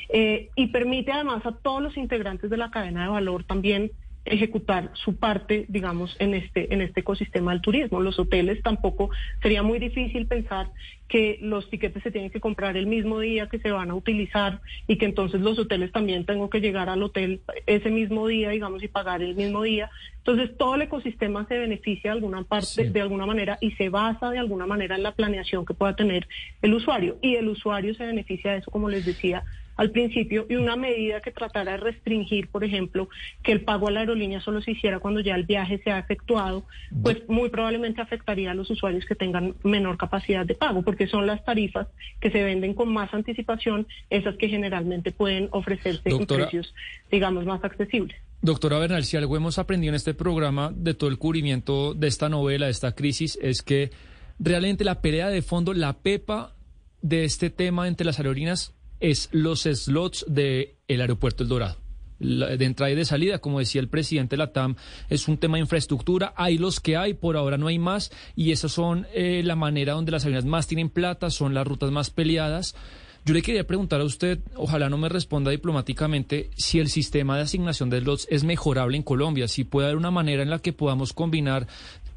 Eh, 0.09 0.51
y 0.57 0.69
permite 0.69 1.13
además 1.13 1.47
a 1.47 1.53
todos 1.53 1.83
los 1.83 1.97
integrantes 1.97 2.51
de 2.51 2.57
la 2.57 2.71
cadena 2.71 3.05
de 3.05 3.11
valor 3.11 3.45
también 3.45 3.93
ejecutar 4.25 4.91
su 4.95 5.17
parte, 5.17 5.67
digamos, 5.69 6.17
en 6.19 6.35
este, 6.35 6.73
en 6.73 6.81
este 6.81 7.01
ecosistema 7.01 7.53
del 7.53 7.61
turismo. 7.61 8.01
Los 8.01 8.19
hoteles 8.19 8.63
tampoco, 8.63 9.11
sería 9.41 9.63
muy 9.63 9.79
difícil 9.79 10.27
pensar 10.27 10.69
que 11.09 11.39
los 11.43 11.69
tiquetes 11.69 12.03
se 12.03 12.11
tienen 12.11 12.31
que 12.31 12.41
comprar 12.41 12.77
el 12.77 12.87
mismo 12.87 13.21
día 13.21 13.49
que 13.49 13.59
se 13.59 13.71
van 13.71 13.91
a 13.91 13.95
utilizar 13.95 14.61
y 14.87 14.97
que 14.97 15.05
entonces 15.05 15.43
los 15.43 15.59
hoteles 15.59 15.93
también 15.93 16.25
tengan 16.25 16.49
que 16.49 16.61
llegar 16.61 16.89
al 16.89 17.03
hotel 17.03 17.43
ese 17.67 17.91
mismo 17.91 18.27
día, 18.29 18.51
digamos, 18.51 18.83
y 18.83 18.89
pagar 18.89 19.23
el 19.23 19.35
mismo 19.35 19.63
día. 19.63 19.91
Entonces 20.19 20.57
todo 20.57 20.77
el 20.77 20.83
ecosistema 20.83 21.47
se 21.49 21.59
beneficia 21.59 22.13
de 22.13 22.17
alguna 22.17 22.45
parte, 22.45 22.89
de 22.89 23.01
alguna 23.01 23.27
manera, 23.27 23.59
y 23.61 23.73
se 23.73 23.89
basa 23.89 24.31
de 24.31 24.39
alguna 24.39 24.67
manera 24.67 24.97
en 24.97 25.03
la 25.03 25.13
planeación 25.13 25.67
que 25.67 25.75
pueda 25.75 25.97
tener 25.97 26.29
el 26.63 26.73
usuario. 26.73 27.19
Y 27.21 27.35
el 27.35 27.49
usuario 27.49 27.95
se 27.95 28.07
beneficia 28.07 28.53
de 28.53 28.59
eso, 28.59 28.71
como 28.71 28.89
les 28.89 29.05
decía, 29.05 29.43
al 29.77 29.91
principio 29.91 30.47
y 30.49 30.57
una 30.57 30.77
medida 30.77 31.21
que 31.21 31.31
tratara 31.31 31.73
de 31.73 31.77
restringir, 31.79 32.49
por 32.49 32.65
ejemplo, 32.65 33.09
que 33.43 33.53
el 33.53 33.63
pago 33.63 33.89
a 33.89 33.91
la 33.91 34.01
aerolínea 34.01 34.41
solo 34.41 34.61
se 34.61 34.73
hiciera 34.73 34.99
cuando 34.99 35.21
ya 35.21 35.35
el 35.35 35.45
viaje 35.45 35.81
se 35.83 35.91
ha 35.91 35.99
efectuado, 35.99 36.65
pues 37.03 37.29
muy 37.29 37.49
probablemente 37.49 38.01
afectaría 38.01 38.51
a 38.51 38.55
los 38.55 38.71
usuarios 38.71 39.05
que 39.07 39.15
tengan 39.15 39.55
menor 39.63 39.97
capacidad 39.97 40.45
de 40.45 40.55
pago, 40.55 40.83
porque 40.83 41.07
son 41.07 41.27
las 41.27 41.45
tarifas 41.45 41.89
que 42.21 42.31
se 42.31 42.43
venden 42.43 42.75
con 42.75 42.93
más 42.93 43.13
anticipación, 43.15 43.87
esas 44.11 44.37
que 44.37 44.49
generalmente 44.49 45.13
pueden 45.13 45.49
ofrecerse 45.53 46.11
en 46.11 46.27
precios, 46.27 46.75
digamos, 47.11 47.45
más 47.45 47.63
accesibles. 47.65 48.17
Doctora 48.41 48.79
Bernal, 48.79 49.05
si 49.05 49.17
algo 49.17 49.37
hemos 49.37 49.59
aprendido 49.59 49.93
en 49.93 49.95
este 49.95 50.15
programa 50.15 50.73
de 50.75 50.95
todo 50.95 51.09
el 51.09 51.19
cubrimiento 51.19 51.95
de 51.95 52.09
esta 52.09 52.29
novela, 52.29 52.67
de 52.67 52.73
esta 52.73 52.93
crisis, 52.93 53.39
es 53.41 53.63
que 53.63 53.93
realmente 54.41 54.85
la 54.85 55.01
pelea 55.01 55.29
de 55.29 55.43
fondo, 55.43 55.73
la 55.75 55.93
pepa 55.99 56.57
de 57.03 57.25
este 57.25 57.51
tema 57.51 57.87
entre 57.87 58.05
las 58.05 58.19
aerolíneas 58.19 58.75
es 59.03 59.29
los 59.33 59.63
slots 59.63 60.25
del 60.29 60.77
el 60.89 61.01
aeropuerto 61.01 61.43
El 61.43 61.49
Dorado. 61.49 61.77
de 62.21 62.65
entrada 62.65 62.93
y 62.93 62.95
de 62.95 63.05
salida, 63.05 63.41
como 63.41 63.59
decía 63.59 63.81
el 63.81 63.89
presidente 63.89 64.37
de 64.37 64.39
la 64.39 64.53
TAM, 64.53 64.77
es 65.11 65.27
un 65.27 65.39
tema 65.39 65.57
de 65.57 65.63
infraestructura. 65.63 66.33
Hay 66.37 66.57
los 66.57 66.79
que 66.79 66.97
hay, 66.97 67.15
por 67.15 67.37
ahora 67.37 67.59
no 67.59 67.67
hay 67.67 67.81
más, 67.81 68.13
y 68.37 68.53
esas 68.53 68.71
son 68.71 69.09
eh, 69.13 69.43
la 69.45 69.57
manera 69.57 69.95
donde 69.95 70.13
las 70.13 70.25
aviones 70.25 70.45
más 70.45 70.69
tienen 70.69 70.89
plata, 70.89 71.31
son 71.31 71.53
las 71.53 71.67
rutas 71.67 71.91
más 71.91 72.11
peleadas. 72.11 72.77
Yo 73.25 73.35
le 73.35 73.43
quería 73.43 73.67
preguntar 73.67 74.01
a 74.01 74.05
usted, 74.05 74.41
ojalá 74.57 74.89
no 74.89 74.99
me 74.99 75.09
responda 75.09 75.53
diplomáticamente, 75.53 76.51
si 76.57 76.81
el 76.81 76.89
sistema 76.89 77.37
de 77.37 77.43
asignación 77.43 77.89
de 77.89 78.01
slots 78.01 78.27
es 78.31 78.43
mejorable 78.43 78.97
en 78.97 79.05
Colombia, 79.05 79.47
si 79.47 79.63
puede 79.63 79.87
haber 79.87 79.97
una 79.97 80.11
manera 80.11 80.43
en 80.43 80.51
la 80.51 80.59
que 80.59 80.73
podamos 80.73 81.13
combinar 81.13 81.69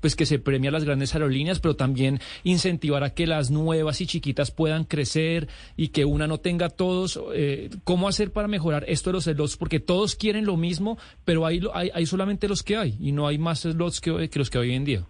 pues 0.06 0.16
que 0.16 0.28
se 0.28 0.38
premia 0.38 0.70
a 0.70 0.72
las 0.72 0.84
grandes 0.84 1.16
aerolíneas, 1.16 1.60
pero 1.60 1.76
también 1.76 2.20
incentivar 2.44 3.04
a 3.04 3.16
que 3.16 3.26
las 3.26 3.50
nuevas 3.50 4.02
y 4.02 4.06
chiquitas 4.06 4.52
puedan 4.52 4.84
crecer 4.84 5.48
y 5.78 5.88
que 5.88 6.06
una 6.06 6.28
no 6.28 6.38
tenga 6.38 6.70
todos. 6.70 7.20
Eh, 7.34 7.72
¿Cómo 7.84 8.08
hacer 8.08 8.32
para 8.32 8.48
mejorar 8.48 8.86
esto 8.88 9.10
de 9.10 9.14
los 9.14 9.24
slots? 9.24 9.58
Porque 9.58 9.80
todos 9.80 10.16
quieren 10.16 10.46
lo 10.46 10.58
mismo, 10.58 11.00
pero 11.24 11.44
hay, 11.48 11.60
hay, 11.74 12.06
solamente 12.06 12.48
los 12.48 12.62
que 12.62 12.78
hay 12.78 12.96
y 13.00 13.14
no 13.14 13.26
hay 13.26 13.40
más 13.40 13.62
slots 13.62 14.00
que, 14.00 14.30
que 14.30 14.38
los 14.38 14.52
que 14.52 14.60
hay 14.60 14.70
hoy 14.70 14.76
en 14.76 14.86
día. 14.86 15.06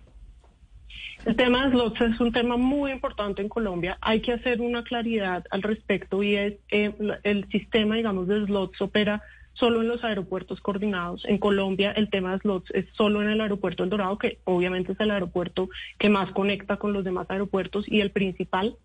El 1.25 1.35
tema 1.35 1.65
de 1.65 1.71
slots 1.71 1.99
es 1.99 2.17
un 2.21 2.31
tema 2.31 2.55
muy 2.55 2.93
importante 2.93 3.41
en 3.41 3.49
Colombia. 3.49 3.97
Hay 3.99 4.21
que 4.21 4.31
hacer 4.31 4.61
una 4.61 4.85
claridad 4.85 5.43
al 5.51 5.61
respecto 5.61 6.23
y 6.23 6.37
es 6.37 6.53
eh, 6.71 6.93
el 7.23 7.49
sistema, 7.49 7.95
digamos, 7.95 8.29
de 8.29 8.45
slots 8.45 8.79
opera 8.79 9.21
solo 9.55 9.81
en 9.81 9.87
los 9.87 10.03
aeropuertos 10.03 10.61
coordinados. 10.61 11.25
En 11.25 11.37
Colombia 11.37 11.91
el 11.91 12.09
tema 12.09 12.33
de 12.33 12.39
slots 12.39 12.71
es 12.73 12.85
solo 12.93 13.21
en 13.21 13.29
el 13.29 13.41
aeropuerto 13.41 13.83
El 13.83 13.89
Dorado, 13.89 14.17
que 14.17 14.39
obviamente 14.43 14.91
es 14.91 14.99
el 14.99 15.11
aeropuerto 15.11 15.69
que 15.97 16.09
más 16.09 16.31
conecta 16.31 16.77
con 16.77 16.93
los 16.93 17.03
demás 17.03 17.29
aeropuertos 17.29 17.85
y 17.87 18.01
el 18.01 18.11
principal. 18.11 18.75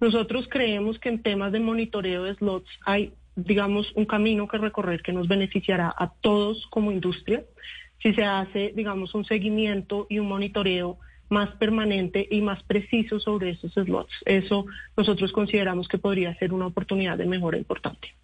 Nosotros 0.00 0.46
creemos 0.48 0.98
que 0.98 1.08
en 1.08 1.22
temas 1.22 1.52
de 1.52 1.60
monitoreo 1.60 2.24
de 2.24 2.34
slots 2.34 2.70
hay, 2.84 3.12
digamos, 3.36 3.92
un 3.94 4.06
camino 4.06 4.46
que 4.46 4.58
recorrer 4.58 5.02
que 5.02 5.12
nos 5.12 5.28
beneficiará 5.28 5.92
a 5.96 6.12
todos 6.20 6.66
como 6.70 6.92
industria 6.92 7.42
si 8.02 8.14
se 8.14 8.24
hace, 8.24 8.72
digamos, 8.76 9.14
un 9.14 9.24
seguimiento 9.24 10.06
y 10.08 10.18
un 10.18 10.28
monitoreo 10.28 10.98
más 11.30 11.50
permanente 11.56 12.26
y 12.30 12.40
más 12.40 12.62
preciso 12.62 13.20
sobre 13.20 13.50
esos 13.50 13.72
slots. 13.72 14.12
Eso 14.24 14.66
nosotros 14.96 15.32
consideramos 15.32 15.88
que 15.88 15.98
podría 15.98 16.34
ser 16.36 16.52
una 16.52 16.66
oportunidad 16.66 17.18
de 17.18 17.26
mejora 17.26 17.58
importante. 17.58 18.14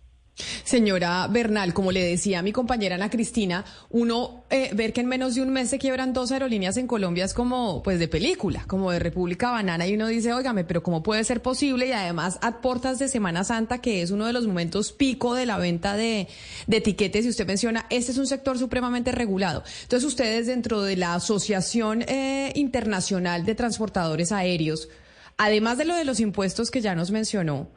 Señora 0.64 1.28
Bernal, 1.28 1.72
como 1.72 1.92
le 1.92 2.04
decía 2.04 2.42
mi 2.42 2.50
compañera 2.50 2.96
Ana 2.96 3.08
Cristina, 3.08 3.64
uno 3.90 4.44
eh, 4.50 4.70
ver 4.74 4.92
que 4.92 5.00
en 5.00 5.06
menos 5.06 5.36
de 5.36 5.42
un 5.42 5.50
mes 5.50 5.70
se 5.70 5.78
quiebran 5.78 6.12
dos 6.12 6.32
aerolíneas 6.32 6.76
en 6.76 6.88
Colombia 6.88 7.24
es 7.24 7.34
como 7.34 7.82
pues 7.84 8.00
de 8.00 8.08
película, 8.08 8.64
como 8.66 8.90
de 8.90 8.98
República 8.98 9.52
Banana 9.52 9.86
y 9.86 9.94
uno 9.94 10.08
dice, 10.08 10.32
óigame, 10.32 10.64
pero 10.64 10.82
¿cómo 10.82 11.04
puede 11.04 11.22
ser 11.22 11.40
posible? 11.40 11.86
Y 11.86 11.92
además 11.92 12.38
a 12.42 12.60
puertas 12.60 12.98
de 12.98 13.08
Semana 13.08 13.44
Santa, 13.44 13.78
que 13.78 14.02
es 14.02 14.10
uno 14.10 14.26
de 14.26 14.32
los 14.32 14.46
momentos 14.46 14.92
pico 14.92 15.34
de 15.34 15.46
la 15.46 15.58
venta 15.58 15.96
de, 15.96 16.26
de 16.66 16.76
etiquetes 16.76 17.24
y 17.26 17.28
usted 17.28 17.46
menciona, 17.46 17.86
este 17.90 18.10
es 18.10 18.18
un 18.18 18.26
sector 18.26 18.58
supremamente 18.58 19.12
regulado. 19.12 19.62
Entonces 19.82 20.06
ustedes 20.06 20.48
dentro 20.48 20.82
de 20.82 20.96
la 20.96 21.14
Asociación 21.14 22.02
eh, 22.02 22.52
Internacional 22.56 23.44
de 23.44 23.54
Transportadores 23.54 24.32
Aéreos, 24.32 24.88
además 25.36 25.78
de 25.78 25.84
lo 25.84 25.94
de 25.94 26.04
los 26.04 26.18
impuestos 26.18 26.72
que 26.72 26.80
ya 26.80 26.96
nos 26.96 27.12
mencionó, 27.12 27.68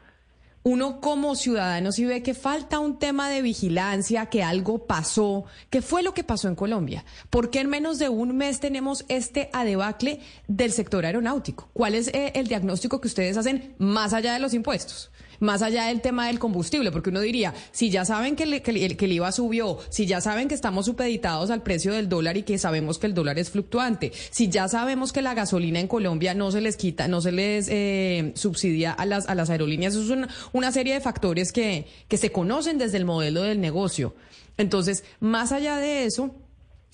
uno 0.64 1.00
como 1.00 1.36
ciudadano 1.36 1.92
si 1.92 2.06
ve 2.06 2.24
que 2.24 2.34
falta 2.34 2.80
un 2.80 3.00
tema 3.00 3.30
de 3.30 3.42
vigilancia, 3.42 4.26
que 4.26 4.44
algo 4.44 4.86
pasó, 4.86 5.46
¿qué 5.70 5.82
fue 5.82 6.04
lo 6.04 6.14
que 6.14 6.24
pasó 6.24 6.48
en 6.48 6.56
Colombia? 6.56 7.06
¿Por 7.30 7.50
qué 7.50 7.62
en 7.62 7.70
menos 7.70 8.00
de 8.00 8.10
un 8.10 8.36
mes 8.36 8.60
tenemos 8.60 9.06
este 9.08 9.50
adebacle 9.54 10.20
del 10.48 10.72
sector 10.72 11.06
aeronáutico? 11.06 11.70
¿Cuál 11.74 11.96
es 11.96 12.10
eh, 12.10 12.32
el 12.36 12.48
diagnóstico 12.48 13.00
que 13.00 13.08
ustedes 13.08 13.38
hacen 13.38 13.76
más 13.78 14.14
allá 14.14 14.34
de 14.34 14.40
los 14.40 14.54
impuestos? 14.54 15.12
Más 15.40 15.62
allá 15.62 15.86
del 15.86 16.02
tema 16.02 16.28
del 16.28 16.40
combustible, 16.40 16.92
porque 16.92 17.10
uno 17.10 17.22
diría, 17.22 17.54
si 17.72 17.90
ya 17.90 18.06
saben 18.06 18.36
que, 18.36 18.44
el, 18.44 18.62
que 18.62 19.06
el 19.06 19.12
IVA 19.12 19.32
subió, 19.32 19.80
si 19.90 20.06
ya 20.06 20.22
saben 20.22 20.48
que 20.48 20.56
estamos 20.56 20.86
supeditados 20.86 21.50
al 21.50 21.64
precio 21.64 21.94
del 21.94 22.10
dólar 22.10 22.38
y 22.38 22.44
que 22.44 22.58
sabemos 22.58 23.00
que 23.00 23.08
el 23.08 23.14
dólar 23.14 23.40
es 23.40 23.50
fluctuante, 23.50 24.12
si 24.32 24.50
ya 24.50 24.68
sabemos 24.68 25.14
que 25.14 25.22
la 25.22 25.34
gasolina 25.34 25.80
en 25.80 25.88
Colombia 25.88 26.34
no 26.34 26.52
se 26.52 26.62
les 26.62 26.78
quita, 26.78 27.08
no 27.08 27.22
se 27.22 27.32
les 27.32 27.68
eh, 27.70 28.32
subsidia 28.36 28.92
a 28.92 29.06
las, 29.06 29.28
a 29.28 29.36
las 29.36 29.50
aerolíneas, 29.50 29.94
eso 29.94 30.04
es 30.04 30.10
una, 30.10 30.30
una 30.54 30.72
serie 30.72 30.94
de 30.94 31.02
factores 31.02 31.52
que, 31.52 31.88
que 32.08 32.18
se 32.18 32.32
conocen 32.32 32.78
desde 32.78 32.98
el 32.98 33.06
modelo 33.06 33.42
del 33.44 33.62
negocio. 33.62 34.16
Entonces, 34.58 35.04
más 35.20 35.52
allá 35.52 35.78
de 35.78 36.06
eso, 36.06 36.36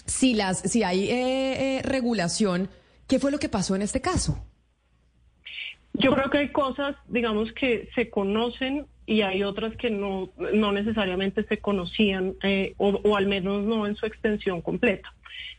si, 0.06 0.34
las, 0.34 0.60
si 0.60 0.84
hay 0.84 1.10
eh, 1.10 1.77
eh, 1.77 1.82
regulación, 1.84 2.69
¿qué 3.08 3.19
fue 3.19 3.32
lo 3.32 3.39
que 3.39 3.49
pasó 3.49 3.75
en 3.75 3.82
este 3.82 4.01
caso? 4.01 4.38
Yo 5.93 6.12
creo 6.13 6.29
que 6.29 6.39
hay 6.39 6.51
cosas, 6.51 6.95
digamos, 7.08 7.51
que 7.53 7.89
se 7.93 8.10
conocen 8.10 8.88
y 9.06 9.21
hay 9.21 9.43
otras 9.43 9.75
que 9.75 9.91
no, 9.91 10.32
no 10.53 10.71
necesariamente 10.71 11.43
se 11.43 11.60
conocían 11.60 12.34
eh, 12.41 12.73
o, 12.77 12.89
o, 13.03 13.15
al 13.15 13.27
menos 13.27 13.63
no 13.63 13.86
en 13.86 13.95
su 13.95 14.06
extensión 14.06 14.62
completa. 14.62 15.13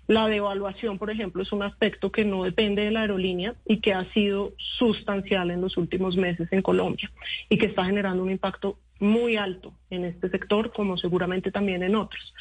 La 0.06 0.26
devaluación, 0.26 0.98
por 0.98 1.10
ejemplo, 1.10 1.42
es 1.42 1.52
un 1.52 1.62
aspecto 1.62 2.12
que 2.12 2.24
no 2.24 2.44
depende 2.44 2.84
de 2.84 2.90
la 2.90 3.02
aerolínea 3.02 3.54
y 3.64 3.80
que 3.80 3.94
ha 3.94 4.04
sido 4.12 4.52
sustancial 4.78 5.50
en 5.50 5.60
los 5.60 5.76
últimos 5.76 6.16
meses 6.16 6.48
en 6.50 6.62
Colombia 6.62 7.10
y 7.48 7.56
que 7.56 7.66
está 7.66 7.84
generando 7.84 8.22
un 8.22 8.30
impacto 8.30 8.78
muy 9.00 9.36
alto 9.36 9.72
en 9.90 10.04
este 10.04 10.28
sector, 10.28 10.72
como 10.72 10.98
seguramente 10.98 11.50
también 11.50 11.82
en 11.82 11.94
otros. 11.94 12.34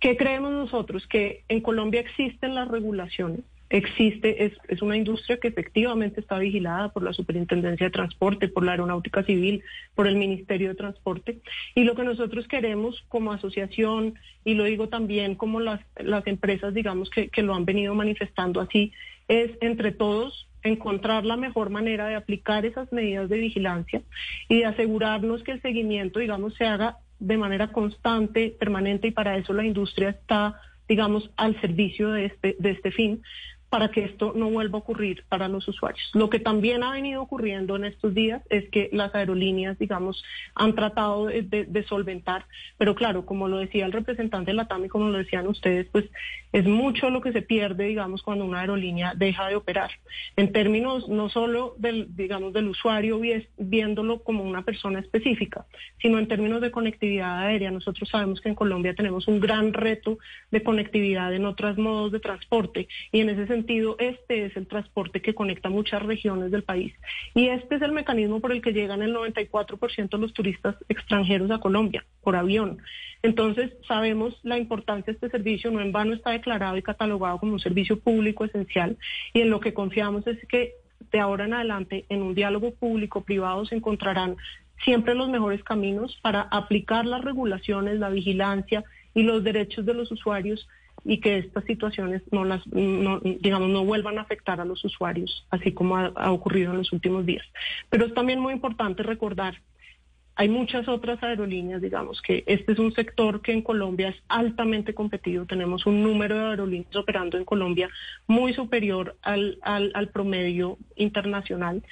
¿Qué 0.00 0.16
creemos 0.16 0.52
nosotros? 0.52 1.06
Que 1.06 1.44
en 1.48 1.60
Colombia 1.60 2.00
existen 2.00 2.54
las 2.54 2.68
regulaciones, 2.68 3.40
existe, 3.70 4.46
es, 4.46 4.52
es, 4.68 4.80
una 4.82 4.96
industria 4.96 5.38
que 5.38 5.48
efectivamente 5.48 6.20
está 6.20 6.38
vigilada 6.38 6.90
por 6.90 7.02
la 7.02 7.12
Superintendencia 7.12 7.86
de 7.86 7.92
Transporte, 7.92 8.48
por 8.48 8.64
la 8.64 8.72
Aeronáutica 8.72 9.22
Civil, 9.22 9.62
por 9.94 10.06
el 10.06 10.16
Ministerio 10.16 10.68
de 10.68 10.74
Transporte. 10.74 11.40
Y 11.74 11.84
lo 11.84 11.94
que 11.94 12.04
nosotros 12.04 12.48
queremos 12.48 13.04
como 13.08 13.32
asociación, 13.32 14.14
y 14.44 14.54
lo 14.54 14.64
digo 14.64 14.88
también 14.88 15.34
como 15.34 15.60
las, 15.60 15.80
las 15.96 16.26
empresas, 16.26 16.72
digamos, 16.72 17.10
que, 17.10 17.28
que 17.28 17.42
lo 17.42 17.54
han 17.54 17.64
venido 17.64 17.94
manifestando 17.94 18.60
así, 18.60 18.92
es 19.28 19.50
entre 19.60 19.92
todos 19.92 20.48
encontrar 20.62 21.24
la 21.24 21.36
mejor 21.36 21.70
manera 21.70 22.08
de 22.08 22.16
aplicar 22.16 22.64
esas 22.66 22.92
medidas 22.92 23.28
de 23.28 23.38
vigilancia 23.38 24.02
y 24.48 24.58
de 24.58 24.66
asegurarnos 24.66 25.42
que 25.42 25.52
el 25.52 25.62
seguimiento, 25.62 26.18
digamos, 26.18 26.54
se 26.54 26.64
haga 26.64 26.98
de 27.18 27.36
manera 27.36 27.68
constante, 27.72 28.54
permanente, 28.58 29.08
y 29.08 29.10
para 29.10 29.36
eso 29.36 29.52
la 29.52 29.64
industria 29.64 30.10
está, 30.10 30.60
digamos, 30.88 31.30
al 31.36 31.60
servicio 31.60 32.10
de 32.10 32.26
este, 32.26 32.56
de 32.58 32.70
este 32.70 32.90
fin, 32.90 33.22
para 33.70 33.90
que 33.90 34.04
esto 34.04 34.32
no 34.34 34.50
vuelva 34.50 34.78
a 34.78 34.80
ocurrir 34.80 35.24
para 35.28 35.48
los 35.48 35.68
usuarios. 35.68 36.10
Lo 36.14 36.30
que 36.30 36.40
también 36.40 36.82
ha 36.82 36.92
venido 36.92 37.22
ocurriendo 37.22 37.76
en 37.76 37.84
estos 37.84 38.14
días 38.14 38.42
es 38.48 38.68
que 38.70 38.88
las 38.92 39.14
aerolíneas, 39.14 39.78
digamos, 39.78 40.24
han 40.54 40.74
tratado 40.74 41.26
de, 41.26 41.84
solventar, 41.88 42.46
pero 42.76 42.94
claro, 42.94 43.24
como 43.24 43.48
lo 43.48 43.58
decía 43.58 43.86
el 43.86 43.92
representante 43.92 44.50
de 44.50 44.56
la 44.56 44.68
TAM 44.68 44.84
y 44.84 44.88
como 44.88 45.08
lo 45.08 45.18
decían 45.18 45.46
ustedes, 45.46 45.86
pues 45.92 46.06
es 46.52 46.64
mucho 46.64 47.10
lo 47.10 47.20
que 47.20 47.32
se 47.32 47.42
pierde, 47.42 47.84
digamos, 47.84 48.22
cuando 48.22 48.44
una 48.44 48.60
aerolínea 48.60 49.14
deja 49.14 49.48
de 49.48 49.56
operar. 49.56 49.90
En 50.36 50.52
términos 50.52 51.08
no 51.08 51.28
solo 51.28 51.74
del, 51.78 52.14
digamos, 52.16 52.52
del 52.52 52.68
usuario 52.68 53.20
viéndolo 53.58 54.22
como 54.22 54.44
una 54.44 54.62
persona 54.62 55.00
específica, 55.00 55.66
sino 56.00 56.18
en 56.18 56.28
términos 56.28 56.60
de 56.60 56.70
conectividad 56.70 57.38
aérea. 57.38 57.70
Nosotros 57.70 58.08
sabemos 58.08 58.40
que 58.40 58.48
en 58.48 58.54
Colombia 58.54 58.94
tenemos 58.94 59.28
un 59.28 59.40
gran 59.40 59.72
reto 59.72 60.18
de 60.50 60.62
conectividad 60.62 61.34
en 61.34 61.44
otros 61.44 61.76
modos 61.78 62.12
de 62.12 62.20
transporte 62.20 62.88
y 63.12 63.20
en 63.20 63.30
ese 63.30 63.46
este 63.98 64.44
es 64.46 64.56
el 64.56 64.66
transporte 64.66 65.22
que 65.22 65.34
conecta 65.34 65.68
muchas 65.68 66.02
regiones 66.02 66.50
del 66.50 66.62
país. 66.62 66.92
Y 67.34 67.48
este 67.48 67.76
es 67.76 67.82
el 67.82 67.92
mecanismo 67.92 68.40
por 68.40 68.52
el 68.52 68.62
que 68.62 68.72
llegan 68.72 69.02
el 69.02 69.14
94% 69.14 70.10
de 70.10 70.18
los 70.18 70.32
turistas 70.32 70.76
extranjeros 70.88 71.50
a 71.50 71.60
Colombia, 71.60 72.04
por 72.22 72.36
avión. 72.36 72.78
Entonces, 73.22 73.72
sabemos 73.86 74.38
la 74.42 74.58
importancia 74.58 75.12
de 75.12 75.16
este 75.16 75.30
servicio, 75.30 75.70
no 75.70 75.80
en 75.80 75.92
vano 75.92 76.14
está 76.14 76.30
declarado 76.30 76.76
y 76.76 76.82
catalogado 76.82 77.38
como 77.38 77.52
un 77.52 77.60
servicio 77.60 77.98
público 77.98 78.44
esencial 78.44 78.96
y 79.32 79.40
en 79.40 79.50
lo 79.50 79.60
que 79.60 79.74
confiamos 79.74 80.26
es 80.26 80.38
que 80.46 80.74
de 81.10 81.20
ahora 81.20 81.46
en 81.46 81.54
adelante 81.54 82.04
en 82.08 82.22
un 82.22 82.34
diálogo 82.34 82.74
público-privado 82.74 83.64
se 83.66 83.76
encontrarán 83.76 84.36
siempre 84.84 85.14
los 85.14 85.28
mejores 85.28 85.64
caminos 85.64 86.18
para 86.22 86.42
aplicar 86.42 87.06
las 87.06 87.24
regulaciones, 87.24 87.98
la 87.98 88.10
vigilancia 88.10 88.84
y 89.14 89.22
los 89.22 89.42
derechos 89.42 89.84
de 89.84 89.94
los 89.94 90.12
usuarios 90.12 90.68
y 91.04 91.20
que 91.20 91.38
estas 91.38 91.64
situaciones 91.64 92.22
no 92.30 92.44
las 92.44 92.66
no, 92.68 93.20
digamos 93.20 93.68
no 93.70 93.84
vuelvan 93.84 94.18
a 94.18 94.22
afectar 94.22 94.60
a 94.60 94.64
los 94.64 94.84
usuarios 94.84 95.46
así 95.50 95.72
como 95.72 95.96
ha, 95.96 96.06
ha 96.16 96.32
ocurrido 96.32 96.72
en 96.72 96.78
los 96.78 96.92
últimos 96.92 97.26
días. 97.26 97.46
Pero 97.90 98.06
es 98.06 98.14
también 98.14 98.40
muy 98.40 98.52
importante 98.52 99.02
recordar 99.02 99.60
hay 100.38 100.48
muchas 100.48 100.86
otras 100.86 101.20
aerolíneas, 101.20 101.82
digamos 101.82 102.22
que 102.22 102.44
este 102.46 102.70
es 102.70 102.78
un 102.78 102.92
sector 102.92 103.42
que 103.42 103.50
en 103.50 103.60
Colombia 103.60 104.10
es 104.10 104.22
altamente 104.28 104.94
competido. 104.94 105.46
Tenemos 105.46 105.84
un 105.84 106.00
número 106.00 106.36
de 106.36 106.50
aerolíneas 106.50 106.94
operando 106.94 107.36
en 107.36 107.44
Colombia 107.44 107.90
muy 108.28 108.54
superior 108.54 109.16
al, 109.22 109.58
al, 109.62 110.08
promedio 110.10 110.78
internacional. 110.94 111.82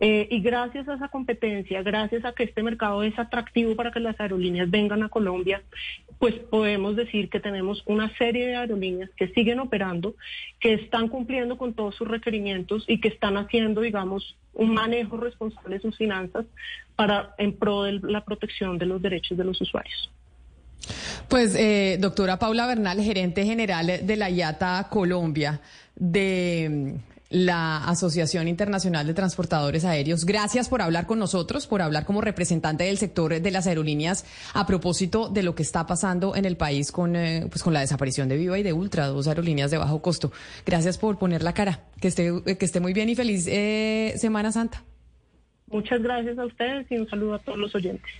Eh, 0.00 0.28
y 0.30 0.40
gracias 0.42 0.86
a 0.86 0.96
esa 0.96 1.08
competencia, 1.08 1.82
gracias 1.82 2.26
a 2.26 2.32
que 2.32 2.42
este 2.42 2.62
mercado 2.62 3.02
es 3.02 3.18
atractivo 3.18 3.74
para 3.74 3.90
que 3.90 4.00
las 4.00 4.20
aerolíneas 4.20 4.70
vengan 4.70 5.02
a 5.02 5.08
Colombia, 5.08 5.62
pues 6.18 6.34
podemos 6.34 6.96
decir 6.96 7.30
que 7.30 7.40
tenemos 7.40 7.82
una 7.86 8.14
serie 8.18 8.46
de 8.46 8.56
aerolíneas 8.56 9.08
que 9.16 9.28
siguen 9.28 9.60
operando, 9.60 10.14
que 10.60 10.74
están 10.74 11.08
cumpliendo 11.08 11.56
con 11.56 11.72
todos 11.72 11.94
sus 11.94 12.06
requerimientos 12.06 12.84
y 12.86 13.00
que 13.00 13.08
están 13.08 13.38
haciendo, 13.38 13.80
digamos, 13.80 14.36
un 14.54 14.74
manejo 14.74 15.16
responsable 15.16 15.76
de 15.76 15.82
sus 15.82 15.96
finanzas 15.96 16.46
para 16.96 17.34
en 17.38 17.56
pro 17.56 17.82
de 17.84 18.00
la 18.02 18.24
protección 18.24 18.78
de 18.78 18.86
los 18.86 19.02
derechos 19.02 19.36
de 19.36 19.44
los 19.44 19.60
usuarios. 19.60 20.10
Pues, 21.28 21.54
eh, 21.54 21.96
doctora 21.98 22.38
Paula 22.38 22.66
Bernal, 22.66 23.00
gerente 23.00 23.44
general 23.44 23.86
de 24.02 24.16
la 24.16 24.28
IATA 24.30 24.88
Colombia, 24.90 25.60
de 25.96 26.96
la 27.34 27.78
Asociación 27.78 28.46
Internacional 28.46 29.08
de 29.08 29.12
Transportadores 29.12 29.84
Aéreos. 29.84 30.24
Gracias 30.24 30.68
por 30.68 30.80
hablar 30.80 31.06
con 31.06 31.18
nosotros, 31.18 31.66
por 31.66 31.82
hablar 31.82 32.04
como 32.04 32.20
representante 32.20 32.84
del 32.84 32.96
sector 32.96 33.40
de 33.40 33.50
las 33.50 33.66
aerolíneas 33.66 34.24
a 34.54 34.66
propósito 34.66 35.28
de 35.28 35.42
lo 35.42 35.56
que 35.56 35.64
está 35.64 35.84
pasando 35.84 36.36
en 36.36 36.44
el 36.44 36.56
país 36.56 36.92
con, 36.92 37.16
eh, 37.16 37.46
pues 37.50 37.64
con 37.64 37.72
la 37.72 37.80
desaparición 37.80 38.28
de 38.28 38.36
Viva 38.36 38.56
y 38.56 38.62
de 38.62 38.72
Ultra, 38.72 39.08
dos 39.08 39.26
aerolíneas 39.26 39.72
de 39.72 39.78
bajo 39.78 40.00
costo. 40.00 40.30
Gracias 40.64 40.96
por 40.96 41.18
poner 41.18 41.42
la 41.42 41.54
cara. 41.54 41.80
Que 42.00 42.08
esté, 42.08 42.30
que 42.56 42.64
esté 42.64 42.78
muy 42.78 42.92
bien 42.92 43.08
y 43.08 43.16
feliz 43.16 43.48
eh, 43.48 44.14
Semana 44.16 44.52
Santa. 44.52 44.84
Muchas 45.66 46.00
gracias 46.02 46.38
a 46.38 46.46
ustedes 46.46 46.86
y 46.88 46.98
un 46.98 47.08
saludo 47.08 47.34
a 47.34 47.38
todos 47.40 47.58
los 47.58 47.74
oyentes. 47.74 48.12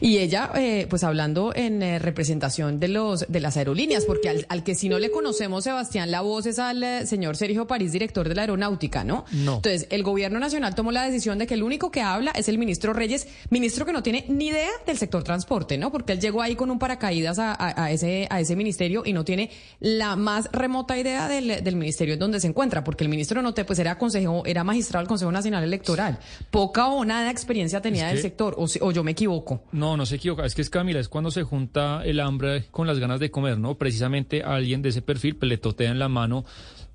Y 0.00 0.18
ella, 0.18 0.50
eh, 0.56 0.86
pues 0.90 1.04
hablando 1.04 1.52
en 1.54 1.82
eh, 1.82 1.98
representación 1.98 2.80
de 2.80 2.88
los 2.88 3.26
de 3.28 3.40
las 3.40 3.56
aerolíneas, 3.56 4.04
porque 4.04 4.28
al, 4.28 4.46
al, 4.48 4.64
que 4.64 4.74
si 4.74 4.88
no 4.88 4.98
le 4.98 5.10
conocemos, 5.10 5.64
Sebastián, 5.64 6.10
la 6.10 6.20
voz 6.22 6.46
es 6.46 6.58
al 6.58 6.82
eh, 6.82 7.06
señor 7.06 7.36
Sergio 7.36 7.66
París, 7.66 7.92
director 7.92 8.28
de 8.28 8.34
la 8.34 8.42
aeronáutica, 8.42 9.04
¿no? 9.04 9.24
No. 9.32 9.56
Entonces, 9.56 9.86
el 9.90 10.02
gobierno 10.02 10.38
nacional 10.40 10.74
tomó 10.74 10.92
la 10.92 11.04
decisión 11.04 11.38
de 11.38 11.46
que 11.46 11.54
el 11.54 11.62
único 11.62 11.90
que 11.90 12.00
habla 12.00 12.32
es 12.32 12.48
el 12.48 12.58
ministro 12.58 12.92
Reyes, 12.92 13.28
ministro 13.50 13.86
que 13.86 13.92
no 13.92 14.02
tiene 14.02 14.24
ni 14.28 14.48
idea 14.48 14.70
del 14.86 14.98
sector 14.98 15.22
transporte, 15.22 15.78
¿no? 15.78 15.92
Porque 15.92 16.12
él 16.12 16.20
llegó 16.20 16.42
ahí 16.42 16.56
con 16.56 16.70
un 16.70 16.78
paracaídas 16.78 17.38
a, 17.38 17.52
a, 17.52 17.84
a 17.84 17.90
ese, 17.90 18.26
a 18.30 18.40
ese 18.40 18.56
ministerio 18.56 19.02
y 19.04 19.12
no 19.12 19.24
tiene 19.24 19.50
la 19.80 20.16
más 20.16 20.48
remota 20.52 20.98
idea 20.98 21.28
del, 21.28 21.62
del 21.62 21.76
ministerio 21.76 22.14
en 22.14 22.20
donde 22.20 22.40
se 22.40 22.46
encuentra, 22.46 22.82
porque 22.84 23.04
el 23.04 23.10
ministro 23.10 23.42
Note, 23.42 23.64
pues 23.64 23.78
era 23.78 23.98
consejo, 23.98 24.42
era 24.46 24.64
magistrado 24.64 25.02
del 25.02 25.08
Consejo 25.08 25.32
Nacional 25.32 25.64
Electoral. 25.64 26.18
Poca 26.50 26.88
o 26.88 27.04
nada 27.04 27.30
experiencia 27.30 27.80
tenía 27.80 28.08
Es 28.08 28.14
del 28.14 28.22
sector, 28.22 28.54
o, 28.58 28.66
o 28.80 28.92
yo 28.92 29.04
me 29.04 29.12
equivoco. 29.12 29.59
No, 29.72 29.96
no 29.96 30.06
se 30.06 30.16
equivoca. 30.16 30.44
Es 30.44 30.54
que 30.54 30.62
es 30.62 30.70
Camila, 30.70 31.00
es 31.00 31.08
cuando 31.08 31.30
se 31.30 31.42
junta 31.42 32.02
el 32.04 32.20
hambre 32.20 32.64
con 32.70 32.86
las 32.86 32.98
ganas 32.98 33.20
de 33.20 33.30
comer, 33.30 33.58
¿no? 33.58 33.76
Precisamente 33.76 34.42
a 34.42 34.54
alguien 34.54 34.82
de 34.82 34.90
ese 34.90 35.02
perfil 35.02 35.36
le 35.40 35.58
totea 35.58 35.90
en 35.90 35.98
la 35.98 36.08
mano, 36.08 36.44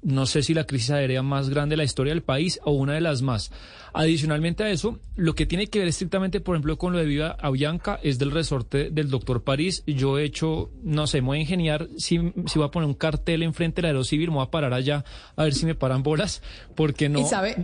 no 0.06 0.26
sé 0.26 0.42
si 0.44 0.54
la 0.54 0.66
crisis 0.66 0.92
aérea 0.92 1.22
más 1.22 1.50
grande 1.50 1.74
de 1.74 1.78
la 1.78 1.84
historia 1.84 2.14
del 2.14 2.22
país 2.24 2.60
o 2.64 2.72
una 2.72 2.94
de 2.94 3.02
las 3.02 3.22
más. 3.22 3.52
Adicionalmente 3.94 4.64
a 4.64 4.70
eso, 4.70 5.00
lo 5.16 5.36
que 5.36 5.46
tiene 5.46 5.68
que 5.68 5.80
ver 5.80 5.88
estrictamente, 5.88 6.42
por 6.42 6.56
ejemplo, 6.56 6.78
con 6.78 6.92
lo 6.92 7.00
de 7.00 7.06
Viva 7.06 7.38
Avianca 7.40 7.98
es 8.04 8.20
del 8.20 8.32
resorte 8.32 8.90
del 8.90 9.10
doctor 9.10 9.44
París. 9.44 9.84
Yo 9.88 10.20
he 10.20 10.26
hecho, 10.26 10.70
no 10.84 11.08
sé, 11.08 11.22
me 11.22 11.28
voy 11.28 11.38
a 11.38 11.42
ingeniar 11.42 11.88
si, 11.98 12.20
si 12.46 12.60
voy 12.60 12.68
a 12.68 12.72
poner 12.72 12.88
un 12.88 12.94
cartel 12.94 13.42
enfrente 13.42 13.82
del 13.82 13.92
aerocivil, 13.92 14.30
me 14.30 14.36
voy 14.36 14.44
a 14.46 14.52
parar 14.52 14.74
allá 14.74 15.06
a 15.38 15.44
ver 15.46 15.54
si 15.54 15.66
me 15.66 15.76
paran 15.76 16.04
bolas, 16.04 16.42
porque 16.76 17.08
no, 17.08 17.20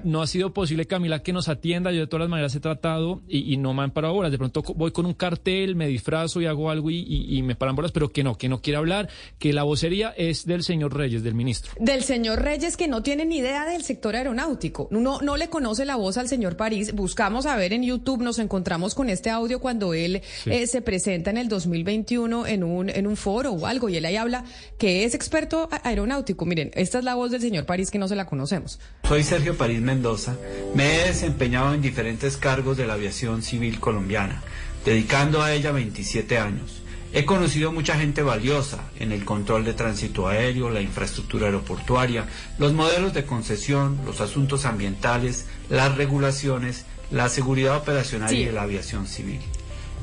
no 0.05 0.21
ha 0.21 0.27
sido 0.27 0.53
posible, 0.53 0.85
Camila, 0.85 1.21
que 1.21 1.33
nos 1.33 1.49
atienda. 1.49 1.91
Yo 1.91 1.99
de 1.99 2.07
todas 2.07 2.21
las 2.21 2.29
maneras 2.29 2.55
he 2.55 2.61
tratado 2.61 3.21
y, 3.27 3.53
y 3.53 3.57
no 3.57 3.73
me 3.73 3.83
han 3.83 3.91
parado 3.91 4.13
bolas. 4.13 4.31
De 4.31 4.37
pronto 4.37 4.63
voy 4.75 4.91
con 4.91 5.05
un 5.05 5.13
cartel, 5.13 5.75
me 5.75 5.87
disfrazo 5.87 6.39
y 6.39 6.45
hago 6.45 6.71
algo 6.71 6.89
y, 6.89 6.95
y- 6.99 7.37
y 7.37 7.41
me 7.43 7.55
paran 7.55 7.75
bolas, 7.75 7.91
pero 7.91 8.09
que 8.09 8.23
no, 8.23 8.37
que 8.37 8.47
no 8.47 8.61
quiere 8.61 8.77
hablar, 8.77 9.09
que 9.37 9.51
la 9.51 9.63
vocería 9.63 10.09
es 10.15 10.45
del 10.45 10.63
señor 10.63 10.95
Reyes, 10.95 11.23
del 11.23 11.35
ministro. 11.35 11.73
Del 11.77 12.03
señor 12.03 12.30
señor 12.31 12.45
Reyes 12.45 12.77
que 12.77 12.87
no 12.87 13.03
tiene 13.03 13.25
ni 13.25 13.39
idea 13.39 13.65
del 13.65 13.83
sector 13.83 14.15
aeronáutico. 14.15 14.87
No, 14.89 15.19
no 15.19 15.35
le 15.35 15.49
conoce 15.49 15.83
la 15.83 15.97
voz 15.97 16.17
al 16.17 16.29
señor 16.29 16.55
París. 16.55 16.93
Buscamos 16.93 17.45
a 17.45 17.57
ver 17.57 17.73
en 17.73 17.83
YouTube, 17.83 18.21
nos 18.21 18.39
encontramos 18.39 18.95
con 18.95 19.09
este 19.09 19.29
audio 19.29 19.59
cuando 19.59 19.93
él 19.93 20.21
eh, 20.45 20.67
se 20.67 20.81
presenta 20.81 21.29
en 21.29 21.37
el 21.37 21.49
2021 21.49 22.47
en 22.47 22.63
un, 22.63 22.89
en 22.89 23.05
un 23.07 23.17
foro 23.17 23.51
o 23.51 23.65
algo 23.65 23.89
y 23.89 23.97
él 23.97 24.05
ahí 24.05 24.15
habla 24.15 24.45
que 24.77 25.03
es 25.03 25.13
experto 25.13 25.67
aeronáutico. 25.83 26.45
Miren, 26.45 26.71
esta 26.73 26.99
es 26.99 27.03
la 27.03 27.15
voz 27.15 27.31
del 27.31 27.41
señor 27.41 27.65
París 27.65 27.91
que 27.91 27.99
no 27.99 28.07
se 28.07 28.15
la 28.15 28.25
conocemos. 28.25 28.79
Soy 29.05 29.23
Sergio 29.23 29.57
París 29.57 29.81
Mendoza. 29.81 30.37
Me 30.73 31.01
he 31.01 31.07
desempeñado 31.07 31.73
en 31.73 31.81
diferentes 31.81 32.37
cargos 32.37 32.77
de 32.77 32.87
la 32.87 32.93
aviación 32.93 33.41
civil 33.41 33.81
colombiana, 33.81 34.41
dedicando 34.85 35.41
a 35.41 35.51
ella 35.51 35.73
27 35.73 36.37
años. 36.37 36.80
He 37.13 37.25
conocido 37.25 37.73
mucha 37.73 37.97
gente 37.97 38.21
valiosa 38.21 38.89
en 38.97 39.11
el 39.11 39.25
control 39.25 39.65
de 39.65 39.73
tránsito 39.73 40.27
aéreo, 40.27 40.69
la 40.69 40.81
infraestructura 40.81 41.47
aeroportuaria, 41.47 42.25
los 42.57 42.71
modelos 42.71 43.13
de 43.13 43.25
concesión, 43.25 43.99
los 44.05 44.21
asuntos 44.21 44.63
ambientales, 44.63 45.45
las 45.69 45.95
regulaciones, 45.97 46.85
la 47.11 47.27
seguridad 47.27 47.75
operacional 47.75 48.33
y 48.33 48.45
la 48.45 48.61
aviación 48.61 49.07
civil. 49.07 49.41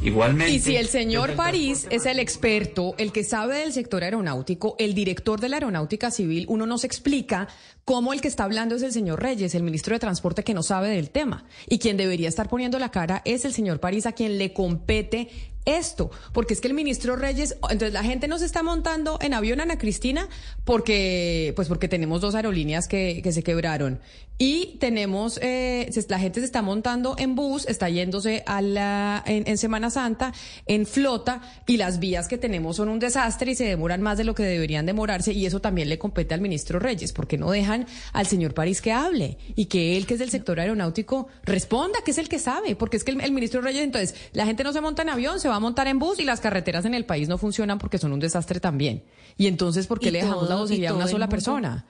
Igualmente. 0.01 0.55
Y 0.55 0.61
si 0.61 0.77
el 0.77 0.87
señor 0.87 1.35
París 1.35 1.87
es 1.91 2.07
el 2.07 2.21
experto, 2.21 2.95
el 2.99 3.11
que 3.11 3.25
sabe 3.25 3.59
del 3.59 3.73
sector 3.73 4.05
aeronáutico, 4.05 4.77
el 4.79 4.95
director 4.95 5.41
de 5.41 5.49
la 5.49 5.57
aeronáutica 5.57 6.11
civil, 6.11 6.45
uno 6.49 6.67
nos 6.67 6.85
explica 6.85 7.49
cómo 7.85 8.13
el 8.13 8.21
que 8.21 8.29
está 8.29 8.45
hablando 8.45 8.77
es 8.77 8.83
el 8.83 8.93
señor 8.93 9.21
Reyes, 9.21 9.55
el 9.55 9.65
ministro 9.65 9.95
de 9.95 9.99
Transporte 9.99 10.45
que 10.45 10.55
no 10.55 10.63
sabe 10.63 10.89
del 10.91 11.11
tema. 11.11 11.47
Y 11.69 11.79
quien 11.79 11.97
debería 11.97 12.29
estar 12.29 12.49
poniendo 12.49 12.79
la 12.79 12.91
cara 12.91 13.23
es 13.25 13.45
el 13.45 13.53
señor 13.53 13.81
París, 13.81 14.07
a 14.07 14.13
quien 14.13 14.39
le 14.39 14.53
compete 14.53 15.31
esto, 15.69 16.11
porque 16.33 16.55
es 16.55 16.61
que 16.61 16.69
el 16.69 16.75
ministro 16.75 17.17
Reyes, 17.17 17.57
entonces 17.71 17.93
la 17.93 18.03
gente 18.03 18.29
nos 18.29 18.43
está 18.43 18.63
montando 18.63 19.19
en 19.21 19.35
avión 19.35 19.61
Ana 19.61 19.79
Cristina 19.79 20.29
porque, 20.65 21.53
pues 21.57 21.69
porque 21.69 21.89
tenemos 21.89 22.21
dos 22.21 22.35
aerolíneas 22.35 22.89
que, 22.89 23.21
que 23.23 23.33
se 23.33 23.43
quebraron. 23.43 24.01
Y 24.41 24.77
tenemos, 24.79 25.41
eh, 25.43 25.91
la 26.09 26.21
gente 26.21 26.39
se 26.39 26.47
está 26.47 26.63
montando 26.63 27.17
en 27.19 27.35
bus, 27.35 27.67
está 27.67 27.89
yéndose 27.89 28.45
a 28.47 28.63
la, 28.63 29.21
en, 29.27 29.59
Semana 29.59 29.91
Santa, 29.91 30.33
en 30.67 30.87
flota 30.87 31.43
y 31.67 31.77
las 31.77 31.99
vías 31.99 32.29
que 32.29 32.39
tenemos 32.39 32.77
son 32.77 32.89
un 32.89 33.01
desastre 33.01 33.51
y 33.51 33.55
se 33.57 33.65
demoran 33.65 34.01
más 34.01 34.17
de 34.17 34.23
lo 34.23 34.37
que 34.37 34.45
deberían 34.45 34.87
demorarse 34.87 35.33
y 35.33 35.45
eso 35.45 35.61
también 35.61 35.89
le 35.89 35.99
compete 35.99 36.35
al 36.35 36.41
ministro 36.41 36.79
Reyes, 36.79 37.13
porque 37.13 37.37
no 37.37 37.51
dejan 37.51 37.87
al 38.13 38.29
señor 38.29 38.55
París 38.55 38.81
que 38.81 38.93
hable 38.93 39.39
y 39.57 39.65
que 39.65 39.97
él, 39.97 40.07
que 40.07 40.15
es 40.15 40.21
del 40.21 40.31
sector 40.31 40.61
aeronáutico, 40.61 41.27
responda, 41.43 41.99
que 42.05 42.13
es 42.13 42.19
el 42.19 42.29
que 42.29 42.39
sabe, 42.39 42.77
porque 42.77 42.97
es 42.97 43.03
que 43.03 43.11
el, 43.11 43.21
el 43.21 43.33
ministro 43.33 43.61
Reyes, 43.61 43.83
entonces, 43.83 44.15
la 44.35 44.47
gente 44.47 44.63
no 44.63 44.73
se 44.73 44.81
monta 44.81 45.03
en 45.03 45.09
avión, 45.09 45.41
se 45.41 45.49
va 45.49 45.58
a 45.59 45.61
montar 45.61 45.87
en 45.87 45.99
bus 45.99 46.19
y 46.19 46.25
las 46.25 46.41
carreteras 46.41 46.85
en 46.85 46.95
el 46.95 47.05
país 47.05 47.29
no 47.29 47.39
funcionan 47.39 47.79
porque 47.79 47.99
son 47.99 48.13
un 48.13 48.21
desastre 48.21 48.61
también. 48.61 49.05
Y 49.37 49.47
entonces, 49.47 49.87
¿por 49.87 50.01
qué 50.01 50.11
le 50.11 50.23
dejamos 50.23 50.49
la 50.49 50.57
vocería 50.57 50.91
a 50.91 50.95
una 50.95 51.09
sola 51.09 51.29
persona? 51.29 51.87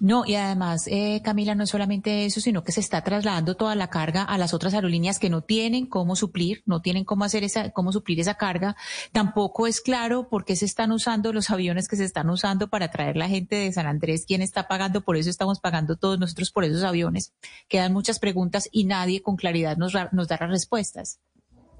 No, 0.00 0.24
y 0.26 0.34
además, 0.34 0.86
eh, 0.88 1.20
Camila, 1.24 1.54
no 1.54 1.64
es 1.64 1.70
solamente 1.70 2.24
eso, 2.24 2.40
sino 2.40 2.62
que 2.62 2.72
se 2.72 2.80
está 2.80 3.02
trasladando 3.02 3.56
toda 3.56 3.74
la 3.74 3.88
carga 3.88 4.22
a 4.22 4.38
las 4.38 4.54
otras 4.54 4.74
aerolíneas 4.74 5.18
que 5.18 5.30
no 5.30 5.42
tienen 5.42 5.86
cómo 5.86 6.16
suplir, 6.16 6.62
no 6.66 6.82
tienen 6.82 7.04
cómo 7.04 7.24
hacer 7.24 7.44
esa, 7.44 7.70
cómo 7.70 7.92
suplir 7.92 8.20
esa 8.20 8.34
carga. 8.34 8.76
Tampoco 9.12 9.66
es 9.66 9.80
claro 9.80 10.28
por 10.28 10.44
qué 10.44 10.56
se 10.56 10.64
están 10.64 10.92
usando 10.92 11.32
los 11.32 11.50
aviones 11.50 11.88
que 11.88 11.96
se 11.96 12.04
están 12.04 12.30
usando 12.30 12.68
para 12.68 12.90
traer 12.90 13.16
la 13.16 13.28
gente 13.28 13.56
de 13.56 13.72
San 13.72 13.86
Andrés, 13.86 14.24
quién 14.26 14.42
está 14.42 14.68
pagando, 14.68 15.02
por 15.02 15.16
eso 15.16 15.30
estamos 15.30 15.60
pagando 15.60 15.96
todos 15.96 16.18
nosotros 16.18 16.50
por 16.50 16.64
esos 16.64 16.82
aviones. 16.82 17.32
Quedan 17.68 17.92
muchas 17.92 18.18
preguntas 18.18 18.68
y 18.72 18.84
nadie 18.84 19.22
con 19.22 19.36
claridad 19.36 19.76
nos, 19.76 19.94
nos 20.12 20.28
da 20.28 20.38
las 20.40 20.50
respuestas. 20.50 21.20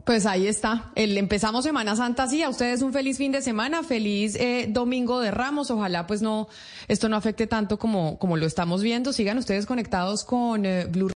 Pues 0.06 0.24
ahí 0.24 0.46
está. 0.46 0.92
El, 0.94 1.18
empezamos 1.18 1.64
Semana 1.64 1.96
Santa, 1.96 2.28
sí. 2.28 2.40
A 2.40 2.48
ustedes 2.48 2.80
un 2.80 2.92
feliz 2.92 3.18
fin 3.18 3.32
de 3.32 3.42
semana, 3.42 3.82
feliz 3.82 4.36
eh, 4.36 4.68
domingo 4.68 5.18
de 5.18 5.32
Ramos. 5.32 5.72
Ojalá 5.72 6.06
pues 6.06 6.22
no, 6.22 6.46
esto 6.86 7.08
no 7.08 7.16
afecte 7.16 7.48
tanto 7.48 7.76
como, 7.76 8.16
como 8.16 8.36
lo 8.36 8.46
estamos 8.46 8.84
viendo. 8.84 9.12
Sigan 9.12 9.36
ustedes 9.36 9.66
conectados 9.66 10.22
con 10.22 10.64
eh, 10.64 10.84
Blue 10.84 11.04